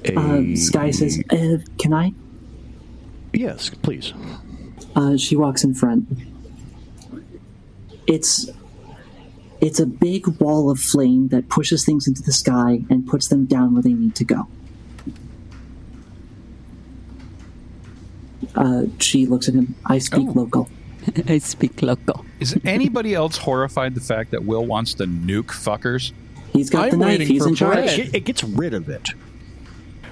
[0.06, 2.14] a Uh, Sky says, uh, "Can I?"
[3.34, 4.14] yes, please.
[4.96, 6.08] Uh, she walks in front.
[8.08, 8.50] It's
[9.62, 13.46] it's a big wall of flame that pushes things into the sky and puts them
[13.46, 14.48] down where they need to go.
[18.56, 19.76] Uh, she looks at him.
[19.86, 20.34] I speak Oh.
[20.34, 20.70] local.
[21.28, 22.26] I speak local.
[22.40, 26.12] Is anybody else horrified the fact that Will wants to nuke fuckers?
[26.54, 27.22] He's got I'm the knife.
[27.28, 27.98] He's in charge.
[28.00, 29.10] It, it gets rid of it.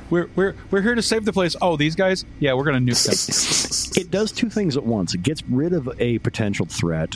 [0.09, 1.55] We're we're we're here to save the place.
[1.61, 2.25] Oh, these guys?
[2.39, 3.97] Yeah, we're gonna nuke them.
[4.01, 5.13] It does two things at once.
[5.13, 7.15] It gets rid of a potential threat,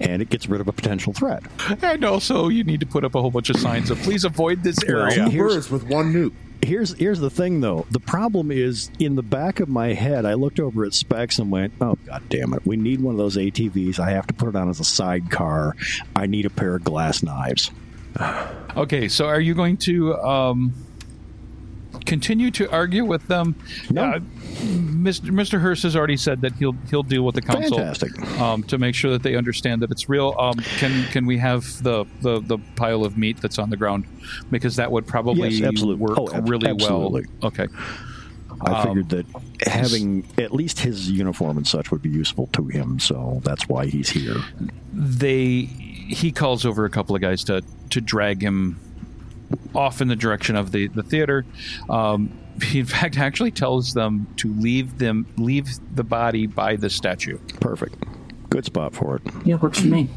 [0.00, 1.42] and it gets rid of a potential threat.
[1.82, 4.62] and also, you need to put up a whole bunch of signs of please avoid
[4.62, 5.28] this area.
[5.28, 6.32] Two birds with one nuke.
[6.62, 7.86] Here's here's the thing though.
[7.90, 10.26] The problem is in the back of my head.
[10.26, 12.66] I looked over at specs and went, "Oh god damn it!
[12.66, 13.98] We need one of those ATVs.
[13.98, 15.74] I have to put it on as a sidecar.
[16.14, 17.70] I need a pair of glass knives."
[18.76, 20.72] Okay, so are you going to um,
[22.06, 23.54] continue to argue with them.
[23.90, 24.02] No.
[24.04, 25.30] Uh, Mr.
[25.30, 25.60] Mr.
[25.60, 27.80] Hurst has already said that he'll he'll deal with the council
[28.42, 30.34] um, to make sure that they understand that it's real.
[30.38, 34.04] Um, can can we have the, the, the pile of meat that's on the ground
[34.50, 36.04] because that would probably Yes, absolutely.
[36.06, 37.24] work Oh, ab- really absolutely.
[37.40, 37.48] well.
[37.48, 37.66] Okay.
[38.62, 39.26] I Um, figured that
[39.66, 43.86] having at least his uniform and such would be useful to him, so that's why
[43.86, 44.36] he's here.
[44.92, 48.78] they he calls over a couple of guys to to drag him
[49.74, 51.44] off in the direction of the the theater.
[51.88, 52.30] Um,
[52.62, 57.38] he in fact actually tells them to leave them leave the body by the statue.
[57.60, 57.96] Perfect.
[58.50, 59.22] Good spot for it.
[59.44, 60.08] Yeah, works for me.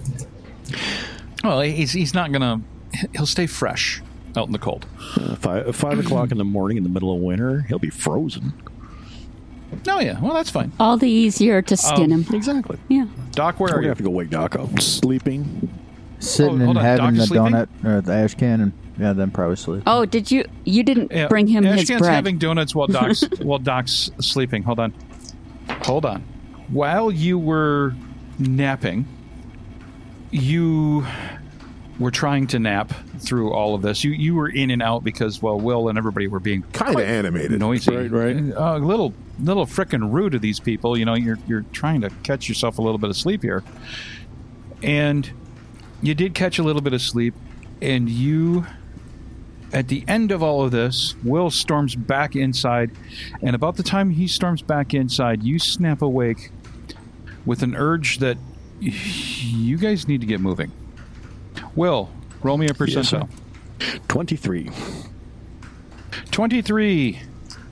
[1.43, 2.61] Well, he's he's not gonna
[3.15, 4.01] he'll stay fresh
[4.35, 4.85] out in the cold.
[5.15, 8.53] Uh, five, five o'clock in the morning in the middle of winter, he'll be frozen.
[9.87, 10.71] Oh yeah, well that's fine.
[10.79, 12.35] All the easier to skin Um, him.
[12.35, 12.77] Exactly.
[12.89, 13.05] Yeah.
[13.31, 13.89] Doc, where We're are gonna you?
[13.89, 14.79] have to go wake Doc up.
[14.79, 15.69] Sleeping.
[16.19, 19.31] Sitting hold and on, having Doc the donut or the ash can, and yeah, then
[19.31, 19.83] probably sleep.
[19.87, 20.45] Oh, did you?
[20.65, 22.13] You didn't Yeah, bring him his Ashcan's bread.
[22.13, 24.63] having donuts while Doc's while Doc's sleeping.
[24.63, 24.93] Hold on,
[25.83, 26.21] hold on.
[26.69, 27.93] While you were
[28.39, 29.05] napping,
[30.31, 31.05] you
[31.99, 34.03] were trying to nap through all of this.
[34.03, 37.01] You you were in and out because well, Will and everybody were being Kind of
[37.05, 37.59] animated.
[37.59, 38.35] noisy, Right, right.
[38.55, 40.97] Uh, a little little frickin' rude to these people.
[40.97, 43.63] You know, you're you're trying to catch yourself a little bit of sleep here,
[44.81, 45.29] and
[46.01, 47.33] you did catch a little bit of sleep,
[47.81, 48.65] and you.
[49.73, 52.91] At the end of all of this, Will storms back inside,
[53.41, 56.51] and about the time he storms back inside, you snap awake
[57.43, 58.37] with an urge that
[58.79, 60.71] you guys need to get moving.
[61.75, 62.11] Will,
[62.43, 63.29] roll me a Yes, percentile.
[64.07, 64.69] 23.
[66.29, 67.19] 23.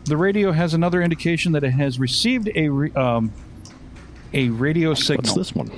[0.06, 3.32] The radio has another indication that it has received a re- um,
[4.34, 5.18] a radio signal.
[5.22, 5.70] What's this one?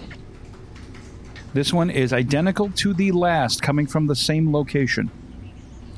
[1.53, 5.11] This one is identical to the last, coming from the same location.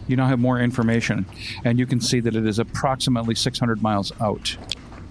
[0.08, 1.26] You now have more information,
[1.64, 4.58] and you can see that it is approximately 600 miles out.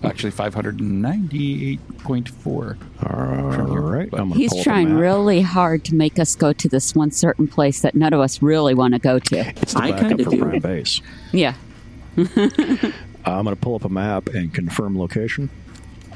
[0.02, 2.76] Actually, 598.4.
[3.06, 4.08] All right.
[4.12, 5.00] I'm gonna He's pull up a trying map.
[5.00, 8.42] really hard to make us go to this one certain place that none of us
[8.42, 9.38] really want to go to.
[9.62, 10.38] It's the I backup kinda for do.
[10.38, 11.00] Prime Base.
[11.32, 11.54] Yeah.
[12.16, 15.48] I'm going to pull up a map and confirm location.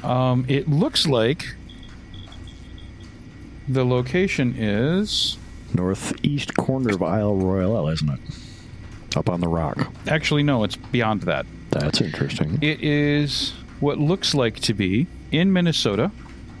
[0.03, 1.55] Um, it looks like
[3.67, 5.37] the location is
[5.73, 8.19] Northeast corner of Isle Royale, isn't it?
[9.15, 9.91] Up on the rock.
[10.07, 11.45] actually no, it's beyond that.
[11.71, 12.59] That's interesting.
[12.61, 16.11] It is what looks like to be in Minnesota.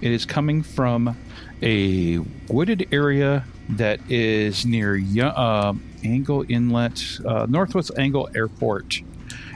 [0.01, 1.17] It is coming from
[1.61, 5.73] a wooded area that is near uh,
[6.03, 9.01] Angle Inlet, uh, Northwest Angle Airport.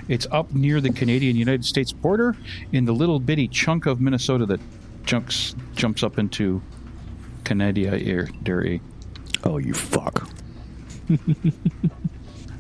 [0.09, 2.35] It's up near the Canadian United States border
[2.73, 4.59] in the little bitty chunk of Minnesota that
[5.05, 6.61] jumps jumps up into
[7.45, 8.81] Canada Air Dairy.
[9.43, 10.27] Oh, you fuck.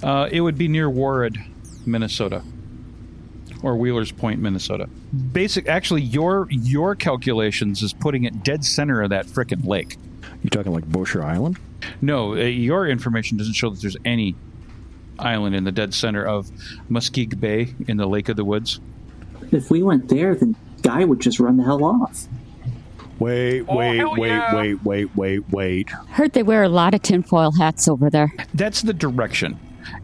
[0.03, 1.37] Uh, it would be near Warroad,
[1.85, 2.43] Minnesota,
[3.61, 4.87] or Wheeler's Point, Minnesota.
[5.31, 9.97] Basic, actually, your your calculations is putting it dead center of that frickin' lake.
[10.43, 11.57] You talking like Bosher Island?
[12.01, 14.35] No, uh, your information doesn't show that there's any
[15.19, 16.49] island in the dead center of
[16.89, 18.79] Muskegon Bay in the Lake of the Woods.
[19.51, 22.27] If we went there, then Guy would just run the hell off.
[23.19, 24.55] Wait, wait, hell wait, yeah.
[24.55, 25.89] wait, wait, wait, wait.
[25.89, 28.33] Heard they wear a lot of tinfoil hats over there.
[28.53, 29.57] That's the direction.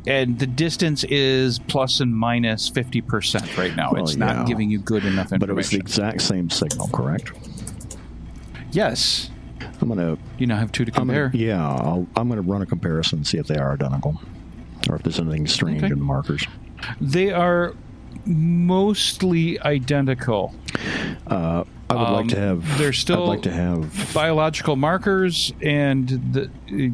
[0.07, 3.91] And the distance is plus and minus 50% right now.
[3.91, 5.39] Well, it's not giving you good enough information.
[5.39, 7.31] But it was the exact same signal, correct?
[8.71, 9.29] yes.
[9.81, 11.29] I'm gonna, You now have two to I'm compare.
[11.29, 14.21] gonna yeah, I'll, I'm gonna run a comparison and see if they are identical,
[14.89, 15.91] or if there's anything strange Okay.
[15.93, 16.45] in the markers.
[17.01, 17.73] They are
[18.25, 20.53] mostly identical.
[21.27, 22.77] I would Um, like to have.
[22.77, 24.11] they're still- I'd like to have.
[24.13, 26.93] Biological markers and the uh,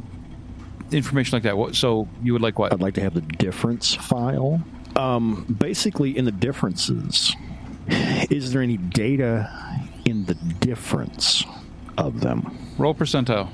[0.96, 1.58] information like that.
[1.58, 2.74] What- So you would like what?
[2.74, 4.64] I'd like to have the difference file.
[4.96, 7.36] Um, basically, in the differences,
[8.30, 9.50] is there any data
[10.06, 11.44] in the difference
[11.98, 12.56] of them?
[12.78, 13.50] Roll percentile.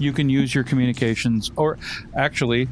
[0.00, 1.78] You can use your communications, or
[2.16, 2.68] actually,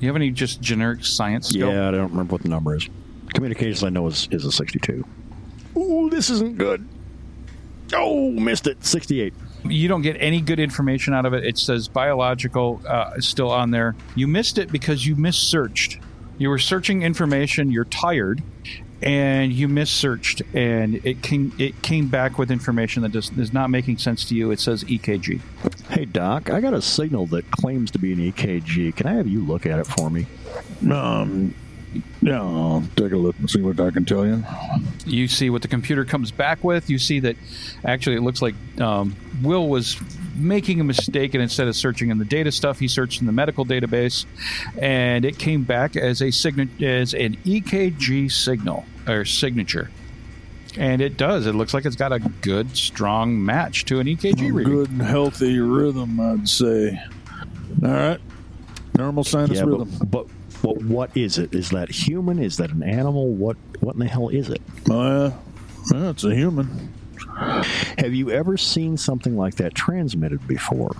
[0.00, 1.70] you have any just generic science skill?
[1.72, 2.88] Yeah, I don't remember what the number is.
[3.34, 5.04] Communications, I know is is a sixty-two.
[5.76, 6.86] Ooh, this isn't good.
[7.94, 8.84] Oh, missed it.
[8.84, 9.34] Sixty-eight.
[9.64, 11.44] You don't get any good information out of it.
[11.44, 13.94] It says biological uh, is still on there.
[14.14, 15.98] You missed it because you missearched.
[16.38, 17.70] You were searching information.
[17.70, 18.42] You're tired,
[19.02, 23.70] and you missearched, and it came it came back with information that just is not
[23.70, 24.50] making sense to you.
[24.50, 25.40] It says E EKG.
[25.90, 28.94] Hey, Doc, I got a signal that claims to be an EKG.
[28.94, 30.26] Can I have you look at it for me?
[30.90, 31.54] Um,
[32.20, 34.44] Yeah, I'll take a look and see what I can tell you.
[35.06, 36.90] You see what the computer comes back with.
[36.90, 37.36] You see that
[37.84, 39.96] actually it looks like um, Will was
[40.36, 43.32] making a mistake, and instead of searching in the data stuff, he searched in the
[43.32, 44.24] medical database,
[44.80, 49.90] and it came back as a signa- as an EKG signal or signature.
[50.76, 51.46] And it does.
[51.46, 54.74] It looks like it's got a good, strong match to an EKG reading.
[54.74, 57.00] Good healthy rhythm, I'd say.
[57.82, 58.20] All right.
[58.96, 59.90] Normal sinus Yeah, rhythm.
[59.98, 60.26] but, but
[60.62, 61.54] but what is it?
[61.54, 62.38] Is that human?
[62.38, 63.28] Is that an animal?
[63.32, 64.60] What what in the hell is it?
[64.86, 65.32] Yeah.
[65.90, 66.92] Well, it's a human.
[67.98, 70.96] Have you ever seen something like that transmitted before?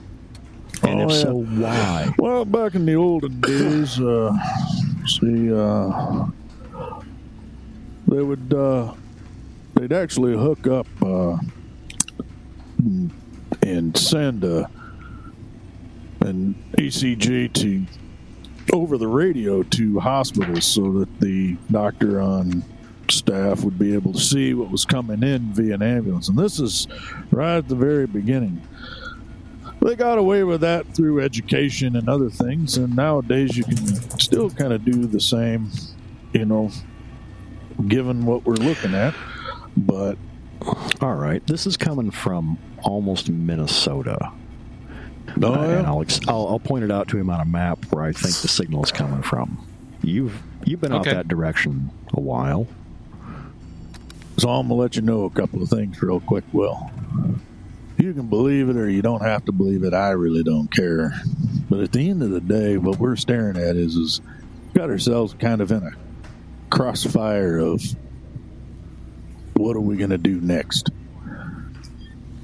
[0.83, 1.17] And Oh, if yeah.
[1.17, 2.15] so, why?
[2.19, 4.33] Well, back in the olden days, uh,
[5.07, 6.27] see, uh,
[8.07, 8.95] they would, uh,
[9.75, 11.37] they'd actually hook up uh,
[13.63, 14.71] and send a,
[16.21, 17.85] an ECG to
[18.73, 22.65] over the radio to hospitals so that the doctor on
[23.11, 26.29] staff would be able to see what was coming in via an ambulance.
[26.29, 26.87] And this is
[27.31, 28.63] right at the very beginning
[29.81, 33.77] they got away with that through education and other things and nowadays you can
[34.19, 35.71] still kind of do the same
[36.33, 36.69] you know
[37.87, 39.15] given what we're looking at
[39.77, 40.19] but
[41.01, 44.33] All right, this is coming from almost Minnesota.
[45.43, 45.87] Oh, Uh, and.
[45.87, 48.35] I'll, ex- I'll I'll point it out to him on a map where I think
[48.37, 49.65] the signal is coming from.
[50.03, 51.11] You've you've been Okay.
[51.11, 52.67] out that direction a while.
[54.39, 56.91] so i'm gonna let you know a couple of things real quick will
[57.99, 61.13] you can believe it or you don't have to believe it i really don't care
[61.69, 64.21] but at the end of the day what we're staring at is is
[64.75, 65.91] got ourselves kind of in a
[66.71, 67.83] crossfire of
[69.55, 70.91] what are we going to do next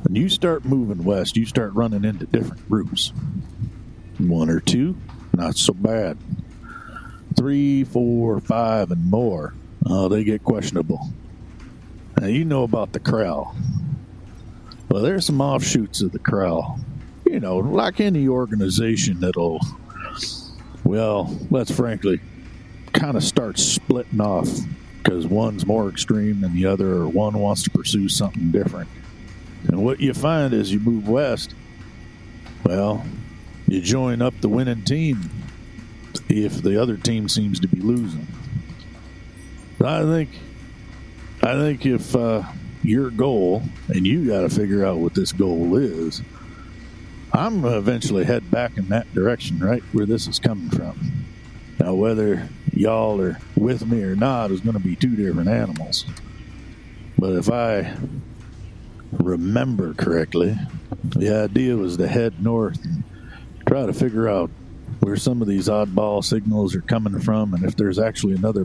[0.05, 3.13] when you start moving west you start running into different groups.
[4.19, 4.97] One or two
[5.33, 6.19] not so bad.
[7.37, 9.55] Three four five and more
[9.87, 11.11] oh they get questionable.
[12.21, 13.57] Now you know about the corral.
[14.89, 16.79] Well there's some offshoots of the corral.
[17.27, 19.61] You know like any organization that'll
[20.85, 22.21] well let's frankly
[22.93, 24.49] kind of start splitting off
[25.03, 28.89] because one's more extreme than the other or one wants to pursue something different
[29.69, 31.55] and what you find as you move west
[32.65, 33.05] well
[33.67, 35.31] you join up the winning team
[36.29, 38.27] if the other team seems to be losing
[39.79, 40.31] But i think
[41.43, 42.43] i think if uh,
[42.83, 46.23] your goal and you got to figure out what this goal is
[47.33, 51.25] i'm gonna eventually head back in that direction right where this is coming from
[51.85, 56.07] now, whether y'all are with me or not is going to be two different animals.
[57.19, 57.95] But if I
[59.19, 60.57] remember correctly,
[61.03, 63.05] the idea was to head north and
[63.67, 64.51] try to figure out
[65.01, 68.65] where some of these oddball signals are coming from and if there's actually another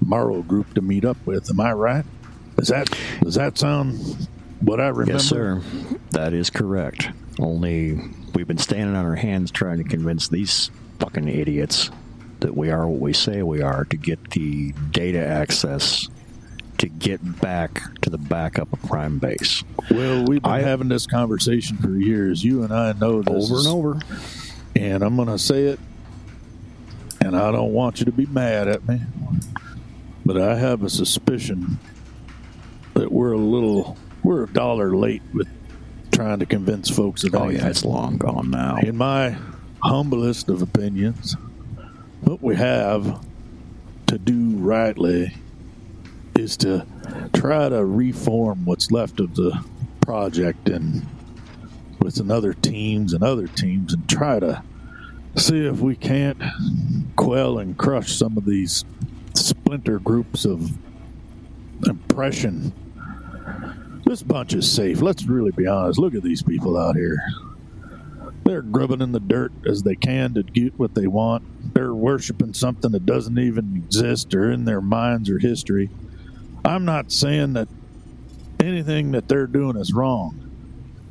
[0.00, 1.50] Morrow group to meet up with.
[1.50, 2.04] Am I right?
[2.56, 2.88] Does that
[3.20, 4.28] does that sound
[4.60, 5.12] what I remember?
[5.12, 5.62] Yes, sir.
[6.10, 7.08] That is correct.
[7.38, 8.00] Only
[8.34, 11.90] we've been standing on our hands trying to convince these fucking idiots
[12.40, 16.08] that we are what we say we are to get the data access
[16.78, 19.64] to get back to the backup of Prime Base.
[19.90, 22.42] Well, we've been I- having this conversation for years.
[22.44, 24.00] You and I know this Over and over.
[24.76, 25.80] and I'm going to say it,
[27.20, 29.00] and I don't want you to be mad at me,
[30.24, 31.78] but I have a suspicion
[32.94, 35.48] that we're a little, we're a dollar late with
[36.12, 37.34] trying to convince folks that.
[37.34, 38.76] Oh, yeah, it's long gone now.
[38.76, 39.36] In my
[39.82, 41.36] humblest of opinions,
[42.22, 43.24] what we have
[44.06, 45.34] to do rightly
[46.38, 46.86] is to
[47.34, 49.64] try to reform what's left of the
[50.00, 51.06] project and
[52.00, 54.62] with some other teams and other teams and try to
[55.36, 56.40] see if we can't
[57.16, 58.84] quell and crush some of these
[59.34, 60.72] splinter groups of
[61.86, 62.72] impression.
[64.04, 65.02] This bunch is safe.
[65.02, 65.98] Let's really be honest.
[65.98, 67.20] Look at these people out here.
[68.44, 71.74] They're grubbing in the dirt as they can to get what they want.
[71.74, 75.90] They're worshiping something that doesn't even exist or in their minds or history.
[76.64, 77.68] I'm not saying that
[78.60, 80.50] anything that they're doing is wrong,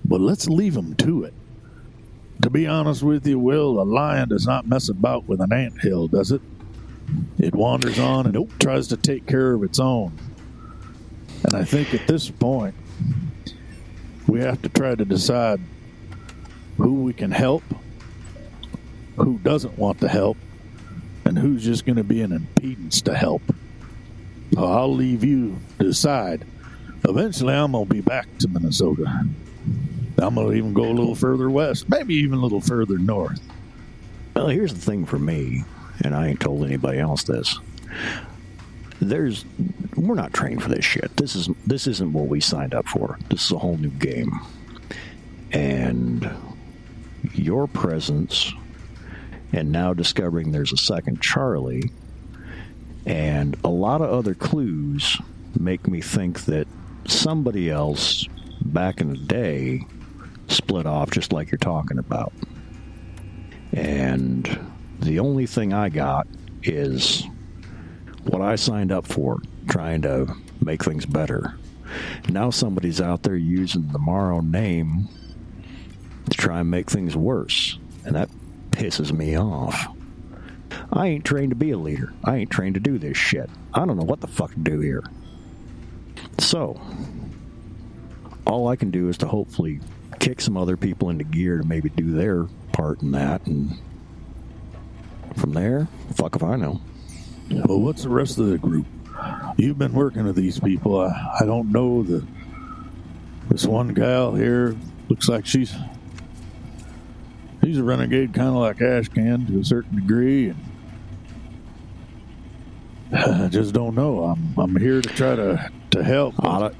[0.05, 1.33] but let's leave them to it.
[2.43, 5.81] To be honest with you, Will, a lion does not mess about with an ant
[5.81, 6.41] hill, does it?
[7.39, 10.17] It wanders on and tries to take care of its own.
[11.43, 12.75] And I think at this point,
[14.27, 15.59] we have to try to decide
[16.77, 17.63] who we can help,
[19.15, 20.37] who doesn't want to help,
[21.25, 23.41] and who's just going to be an impedance to help.
[24.65, 26.45] I'll leave you to decide.
[27.05, 29.05] Eventually, I'm going to be back to Minnesota.
[30.19, 33.39] I'm going to even go a little further west, maybe even a little further north.
[34.35, 35.63] Well, here's the thing for me,
[36.03, 37.59] and I ain't told anybody else this.
[38.99, 39.45] there's
[39.95, 41.15] we're not trained for this shit.
[41.17, 43.17] This is this isn't what we signed up for.
[43.29, 44.31] This is a whole new game.
[45.51, 46.29] And
[47.33, 48.53] your presence
[49.53, 51.91] and now discovering there's a second Charlie
[53.07, 55.19] and a lot of other clues
[55.57, 56.67] make me think that
[57.07, 58.27] somebody else
[58.61, 59.85] back in the day
[60.47, 62.33] split off just like you're talking about.
[63.71, 64.59] And
[64.99, 66.27] the only thing I got
[66.63, 67.23] is
[68.23, 69.39] what I signed up for,
[69.69, 71.57] trying to make things better.
[72.27, 75.07] Now somebody's out there using the Morrow name
[76.29, 78.29] to try and make things worse, and that
[78.71, 79.87] pisses me off.
[80.91, 82.13] I ain't trained to be a leader.
[82.23, 83.49] I ain't trained to do this shit.
[83.73, 85.03] I don't know what the fuck to do here.
[86.39, 86.79] So,
[88.45, 89.79] all I can do is to hopefully
[90.19, 93.77] kick some other people into gear to maybe do their part in that, and
[95.35, 96.81] from there, fuck if I know.
[97.49, 98.85] Well, what's the rest of the group?
[99.57, 100.99] You've been working with these people.
[100.99, 102.25] I, I don't know the
[103.49, 104.75] this one gal here
[105.09, 105.73] looks like she's
[107.63, 110.49] she's a renegade, kind of like Ashcan to a certain degree.
[110.49, 110.59] And
[113.13, 114.23] I just don't know.
[114.25, 116.35] I'm I'm here to try to to help.
[116.43, 116.75] Out of,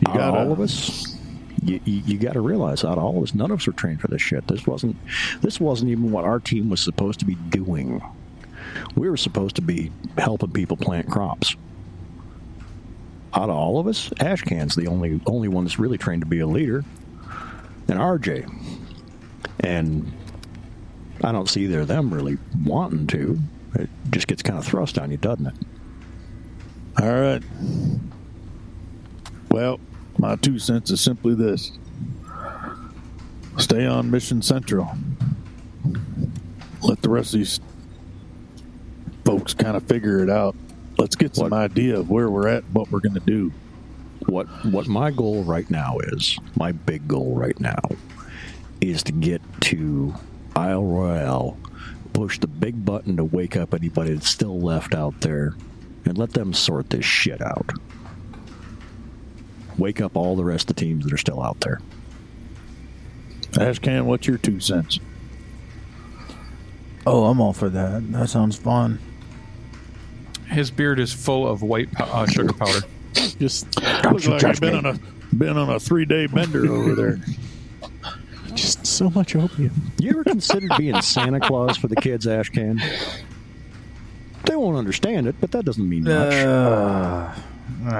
[0.00, 1.16] You out gotta- all of us,
[1.62, 3.72] you, you, you got to realize, out of all of us, none of us were
[3.72, 4.46] trained for this shit.
[4.46, 4.96] This wasn't
[5.40, 8.02] this wasn't even what our team was supposed to be doing.
[8.96, 11.56] We were supposed to be helping people plant crops.
[13.34, 16.38] Out of all of us, Ashcan's the only only one that's really trained to be
[16.40, 16.84] a leader,
[17.88, 18.48] and RJ.
[19.60, 20.12] And
[21.22, 23.38] I don't see either of them really wanting to.
[23.76, 25.54] It just gets kind of thrust on you, doesn't it?
[27.00, 27.42] All right.
[29.50, 29.80] Well,
[30.18, 31.72] my two cents is simply this
[33.58, 34.90] stay on Mission Central.
[36.82, 37.60] Let the rest of these
[39.24, 40.54] folks kind of figure it out.
[40.98, 43.52] Let's get some What- idea of where we're at, and what we're going to do.
[44.26, 47.78] what what my goal right now is my big goal right now
[48.80, 50.14] is to get to
[50.56, 51.58] Isle Royale,
[52.14, 55.54] push the big button to wake up anybody that's still left out there,
[56.06, 57.70] and let them sort this shit out.
[59.76, 61.80] Wake up all the rest of the teams that are still out there.
[63.52, 64.98] Ashcan, what's your two cents?
[67.06, 68.10] Oh, I'm all for that.
[68.12, 68.98] That sounds fun.
[70.48, 72.80] His beard is full of white pow- uh, sugar powder.
[73.38, 73.66] Just,
[74.04, 74.98] Looks like you've been on a
[75.34, 77.18] been on a three day bender over there.
[78.94, 79.92] just so much opium.
[79.98, 82.80] You ever considered being Santa Claus for the kids, Ashcan?
[84.44, 86.32] They won't understand it, but that doesn't mean much.
[86.34, 87.34] Uh,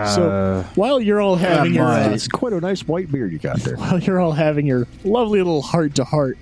[0.07, 3.61] So while you're all having your uh, it's quite a nice white beard you got
[3.61, 3.77] there.
[3.77, 6.37] while you're all having your lovely little heart to heart,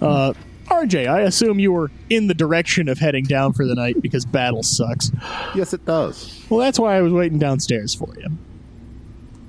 [0.00, 0.32] uh,
[0.66, 4.24] RJ, I assume you were in the direction of heading down for the night because
[4.26, 5.10] battle sucks.
[5.54, 6.44] Yes, it does.
[6.50, 8.28] Well, that's why I was waiting downstairs for you.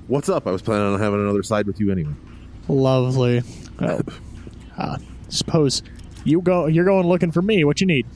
[0.08, 0.46] What's up?
[0.46, 2.14] I was planning on having another side with you anyway.
[2.68, 3.42] Lovely.
[3.80, 4.02] Well,
[4.76, 5.82] uh, suppose
[6.24, 6.66] you go.
[6.66, 7.64] You're going looking for me.
[7.64, 8.06] What you need?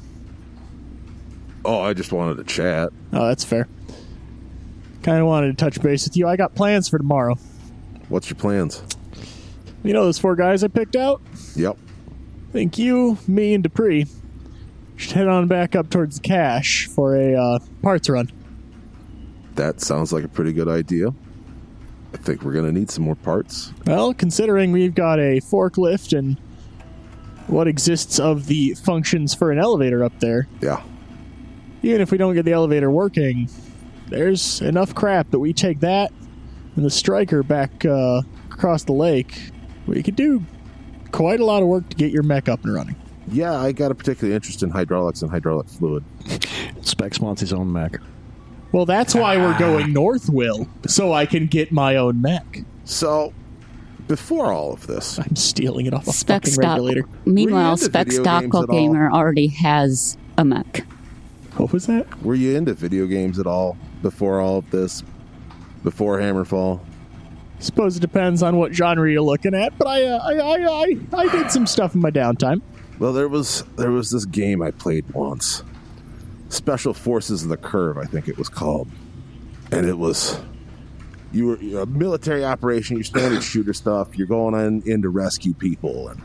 [1.64, 2.90] Oh, I just wanted to chat.
[3.12, 3.66] Oh, that's fair.
[5.02, 6.28] Kind of wanted to touch base with you.
[6.28, 7.36] I got plans for tomorrow.
[8.08, 8.82] What's your plans?
[9.82, 11.20] You know those four guys I picked out?
[11.56, 11.76] Yep.
[12.48, 14.06] I think you, me, and Dupree
[14.96, 18.30] should head on back up towards the cache for a uh, parts run.
[19.54, 21.14] That sounds like a pretty good idea.
[22.14, 23.72] I think we're going to need some more parts.
[23.86, 26.38] Well, considering we've got a forklift and
[27.48, 30.82] what exists of the functions for an elevator up there, Yeah.
[31.82, 33.50] even if we don't get the elevator working,
[34.08, 36.12] there's enough crap that we take that
[36.76, 39.50] and the striker back uh, across the lake.
[39.86, 40.42] We could do
[41.10, 42.96] quite a lot of work to get your mech up and running.
[43.28, 46.04] Yeah, I got a particular interest in hydraulics and hydraulic fluid.
[46.82, 47.98] Specs wants his own mech.
[48.74, 52.64] Well, that's why we're going north, Will, so I can get my own mech.
[52.84, 53.32] So,
[54.08, 56.64] before all of this, I'm stealing it off a Spec fucking Stock.
[56.64, 57.08] regulator.
[57.24, 58.66] Meanwhile, into Spec video Stock games at all?
[58.66, 60.84] Gamer already has a mech.
[61.56, 62.20] What was that?
[62.24, 65.04] were you into video games at all before all of this?
[65.84, 66.80] Before Hammerfall?
[67.60, 70.96] Suppose it depends on what genre you're looking at, but I, uh, I, I, I,
[71.12, 72.60] I did some stuff in my downtime.
[72.98, 75.62] Well, there was there was this game I played once.
[76.54, 78.88] Special Forces of the Curve, I think it was called.
[79.70, 80.40] And it was
[81.32, 85.52] you were a military operation, your standard shooter stuff, you're going on in to rescue
[85.52, 86.22] people and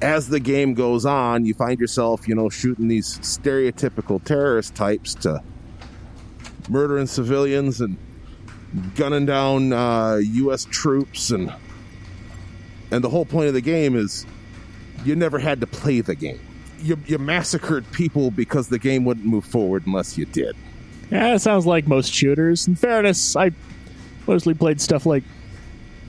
[0.00, 5.14] as the game goes on, you find yourself, you know, shooting these stereotypical terrorist types
[5.16, 5.42] to
[6.68, 7.96] murdering civilians and
[8.94, 10.66] gunning down uh, U.S.
[10.66, 11.52] troops, and
[12.90, 14.24] and the whole point of the game is
[15.04, 16.40] you never had to play the game.
[16.78, 20.56] You, you massacred people because the game wouldn't move forward unless you did.
[21.10, 22.68] Yeah, it sounds like most shooters.
[22.68, 23.50] In fairness, I
[24.26, 25.24] mostly played stuff like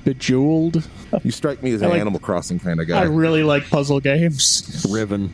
[0.04, 0.88] Bejeweled.
[1.24, 3.00] You strike me as I an like- Animal Crossing kind of guy.
[3.00, 4.86] I really like puzzle games.
[4.90, 5.34] Riven.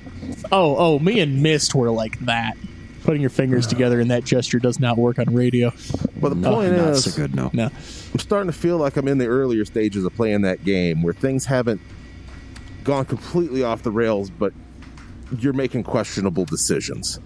[0.52, 2.56] Oh, oh, me and Myst were like that.
[3.04, 5.72] Putting your fingers together in that gesture does not work on radio.
[6.20, 7.52] but the point Not is, so good, no.
[7.54, 7.66] No.
[7.66, 11.14] I'm starting to feel like I'm in the earlier stages of playing that game where
[11.14, 11.82] things haven't
[12.84, 14.54] gone completely off the rails, but
[15.38, 17.20] you're making questionable decisions.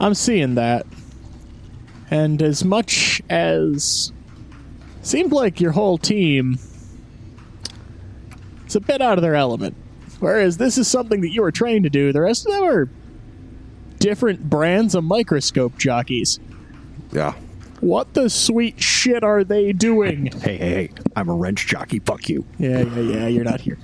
[0.00, 0.86] I'm seeing that.
[2.10, 4.12] And as much as
[5.02, 6.58] seemed like your whole team
[8.66, 9.76] is a bit out of their element.
[10.20, 12.88] Whereas this is something that you were trained to do, the rest of them are
[13.98, 16.38] different brands of microscope jockeys.
[17.12, 17.34] Yeah.
[17.80, 20.26] What the sweet shit are they doing?
[20.26, 20.90] Hey, hey, hey!
[21.16, 21.98] I'm a wrench jockey.
[21.98, 22.46] Fuck you.
[22.58, 23.78] Yeah, yeah, yeah, you're not here.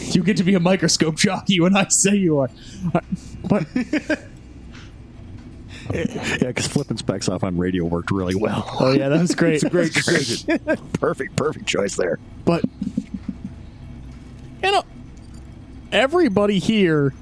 [0.00, 2.50] You get to be a microscope jockey when I say you are.
[3.44, 3.66] But
[5.92, 8.64] Yeah, because flipping specs off on radio worked really well.
[8.80, 9.62] oh yeah, that was great.
[9.70, 10.58] Great decision.
[10.94, 12.18] perfect, perfect choice there.
[12.44, 12.64] But
[14.62, 14.84] you know,
[15.90, 17.12] everybody here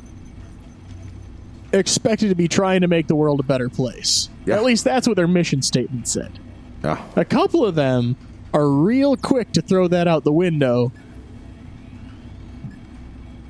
[1.73, 4.29] expected to be trying to make the world a better place.
[4.45, 4.57] Yeah.
[4.57, 6.39] At least that's what their mission statement said.
[6.83, 7.03] yeah.
[7.17, 8.17] A couple of them
[8.53, 10.93] are real quick to throw that out the window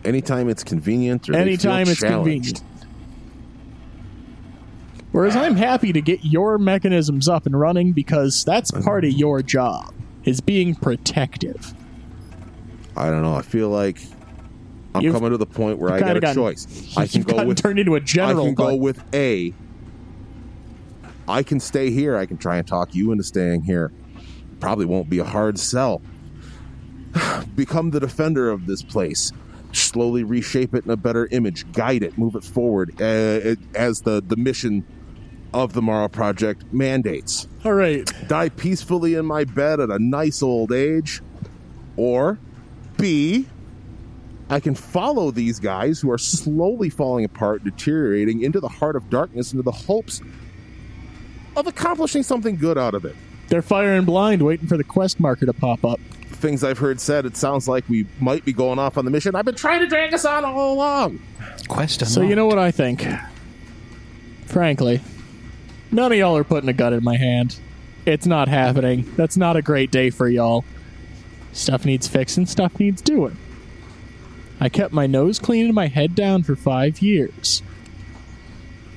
[0.04, 2.62] Anytime it's convenient or anytime it's convenient.
[5.12, 8.84] Whereas I'm happy to get your mechanisms up and running because that's uh-huh.
[8.84, 9.92] part of your job
[10.24, 11.74] is being protective.
[12.96, 13.34] I don't know.
[13.34, 13.98] I feel like
[14.94, 16.96] I'm You've- coming to the point where I got a gotten- choice.
[16.96, 18.44] I can go with turned into a general.
[18.44, 19.54] I can go with A.
[21.26, 22.16] I can stay here.
[22.16, 23.92] I can try and talk you into staying here.
[24.60, 26.00] Probably won't be a hard sell.
[27.54, 29.32] Become the defender of this place.
[29.72, 31.70] Slowly reshape it in a better image.
[31.72, 32.16] Guide it.
[32.18, 34.84] Move it forward uh, it- as the, the mission
[35.54, 37.48] of the Morrow Project mandates.
[37.64, 38.10] All right.
[38.28, 41.20] Die peacefully in my bed at a nice old age.
[41.96, 42.38] Or
[42.96, 43.46] B,
[44.50, 49.10] I can follow these guys who are slowly falling apart, deteriorating into the heart of
[49.10, 50.20] darkness, into the hopes
[51.56, 53.16] of accomplishing something good out of it.
[53.48, 55.98] They're firing blind, waiting for the quest marker to pop up.
[56.38, 59.34] Things I've heard said, it sounds like we might be going off on the mission.
[59.34, 61.20] I've been trying to drag us on all along.
[61.66, 63.04] Quest So you know what I think?
[64.46, 65.00] Frankly,
[65.90, 67.58] none of y'all are putting a gun in my hand.
[68.06, 69.12] It's not happening.
[69.16, 70.64] That's not a great day for y'all.
[71.52, 73.36] Stuff needs fixing, stuff needs doing.
[74.60, 77.62] I kept my nose clean and my head down for five years.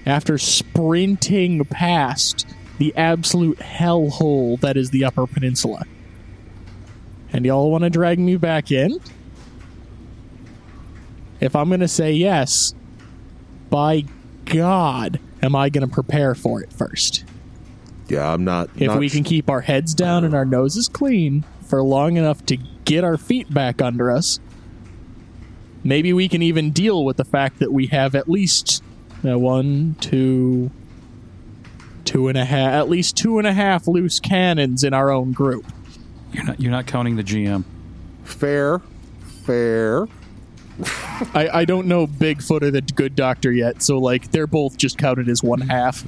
[0.05, 5.85] After sprinting past the absolute hellhole that is the Upper Peninsula.
[7.31, 8.99] And y'all want to drag me back in?
[11.39, 12.75] If I'm going to say yes,
[13.69, 14.05] by
[14.45, 17.25] God, am I going to prepare for it first?
[18.09, 18.69] Yeah, I'm not.
[18.75, 22.45] If not we can keep our heads down and our noses clean for long enough
[22.47, 24.39] to get our feet back under us,
[25.83, 28.83] maybe we can even deal with the fact that we have at least
[29.25, 30.69] uh, one, two,
[32.03, 35.31] two and a half, at least two and a half loose cannons in our own
[35.31, 35.65] group.
[36.31, 37.63] You're not you're not counting the GM.
[38.23, 38.79] fair,
[39.45, 40.07] fair.
[41.33, 44.97] I, I don't know Bigfoot or the Good Doctor yet, so like they're both just
[44.97, 46.03] counted as one half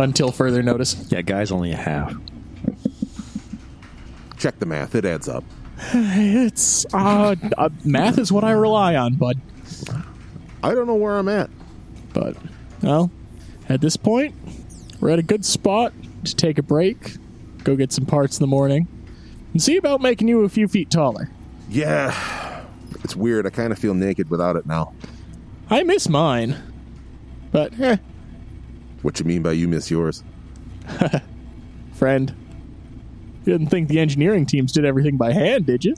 [0.00, 1.10] until further notice.
[1.10, 2.14] Yeah, guy's only a half.
[4.36, 5.44] Check the math; it adds up.
[5.94, 9.38] It's uh, uh math is what I rely on, bud.
[10.62, 11.50] I don't know where I'm at.
[12.12, 12.36] But
[12.82, 13.10] well,
[13.68, 14.34] at this point,
[15.00, 15.92] we're at a good spot
[16.24, 17.16] to take a break,
[17.62, 18.88] go get some parts in the morning,
[19.52, 21.30] and see about making you a few feet taller.
[21.70, 22.64] Yeah,
[23.04, 23.46] it's weird.
[23.46, 24.94] I kind of feel naked without it now.
[25.70, 26.56] I miss mine,
[27.52, 27.96] but eh,
[29.02, 30.24] What you mean by you miss yours?
[31.92, 32.34] friend.
[33.44, 35.94] You didn't think the engineering teams did everything by hand, did you?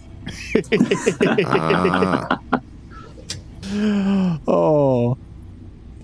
[1.27, 2.41] Ah,
[4.47, 5.17] Oh,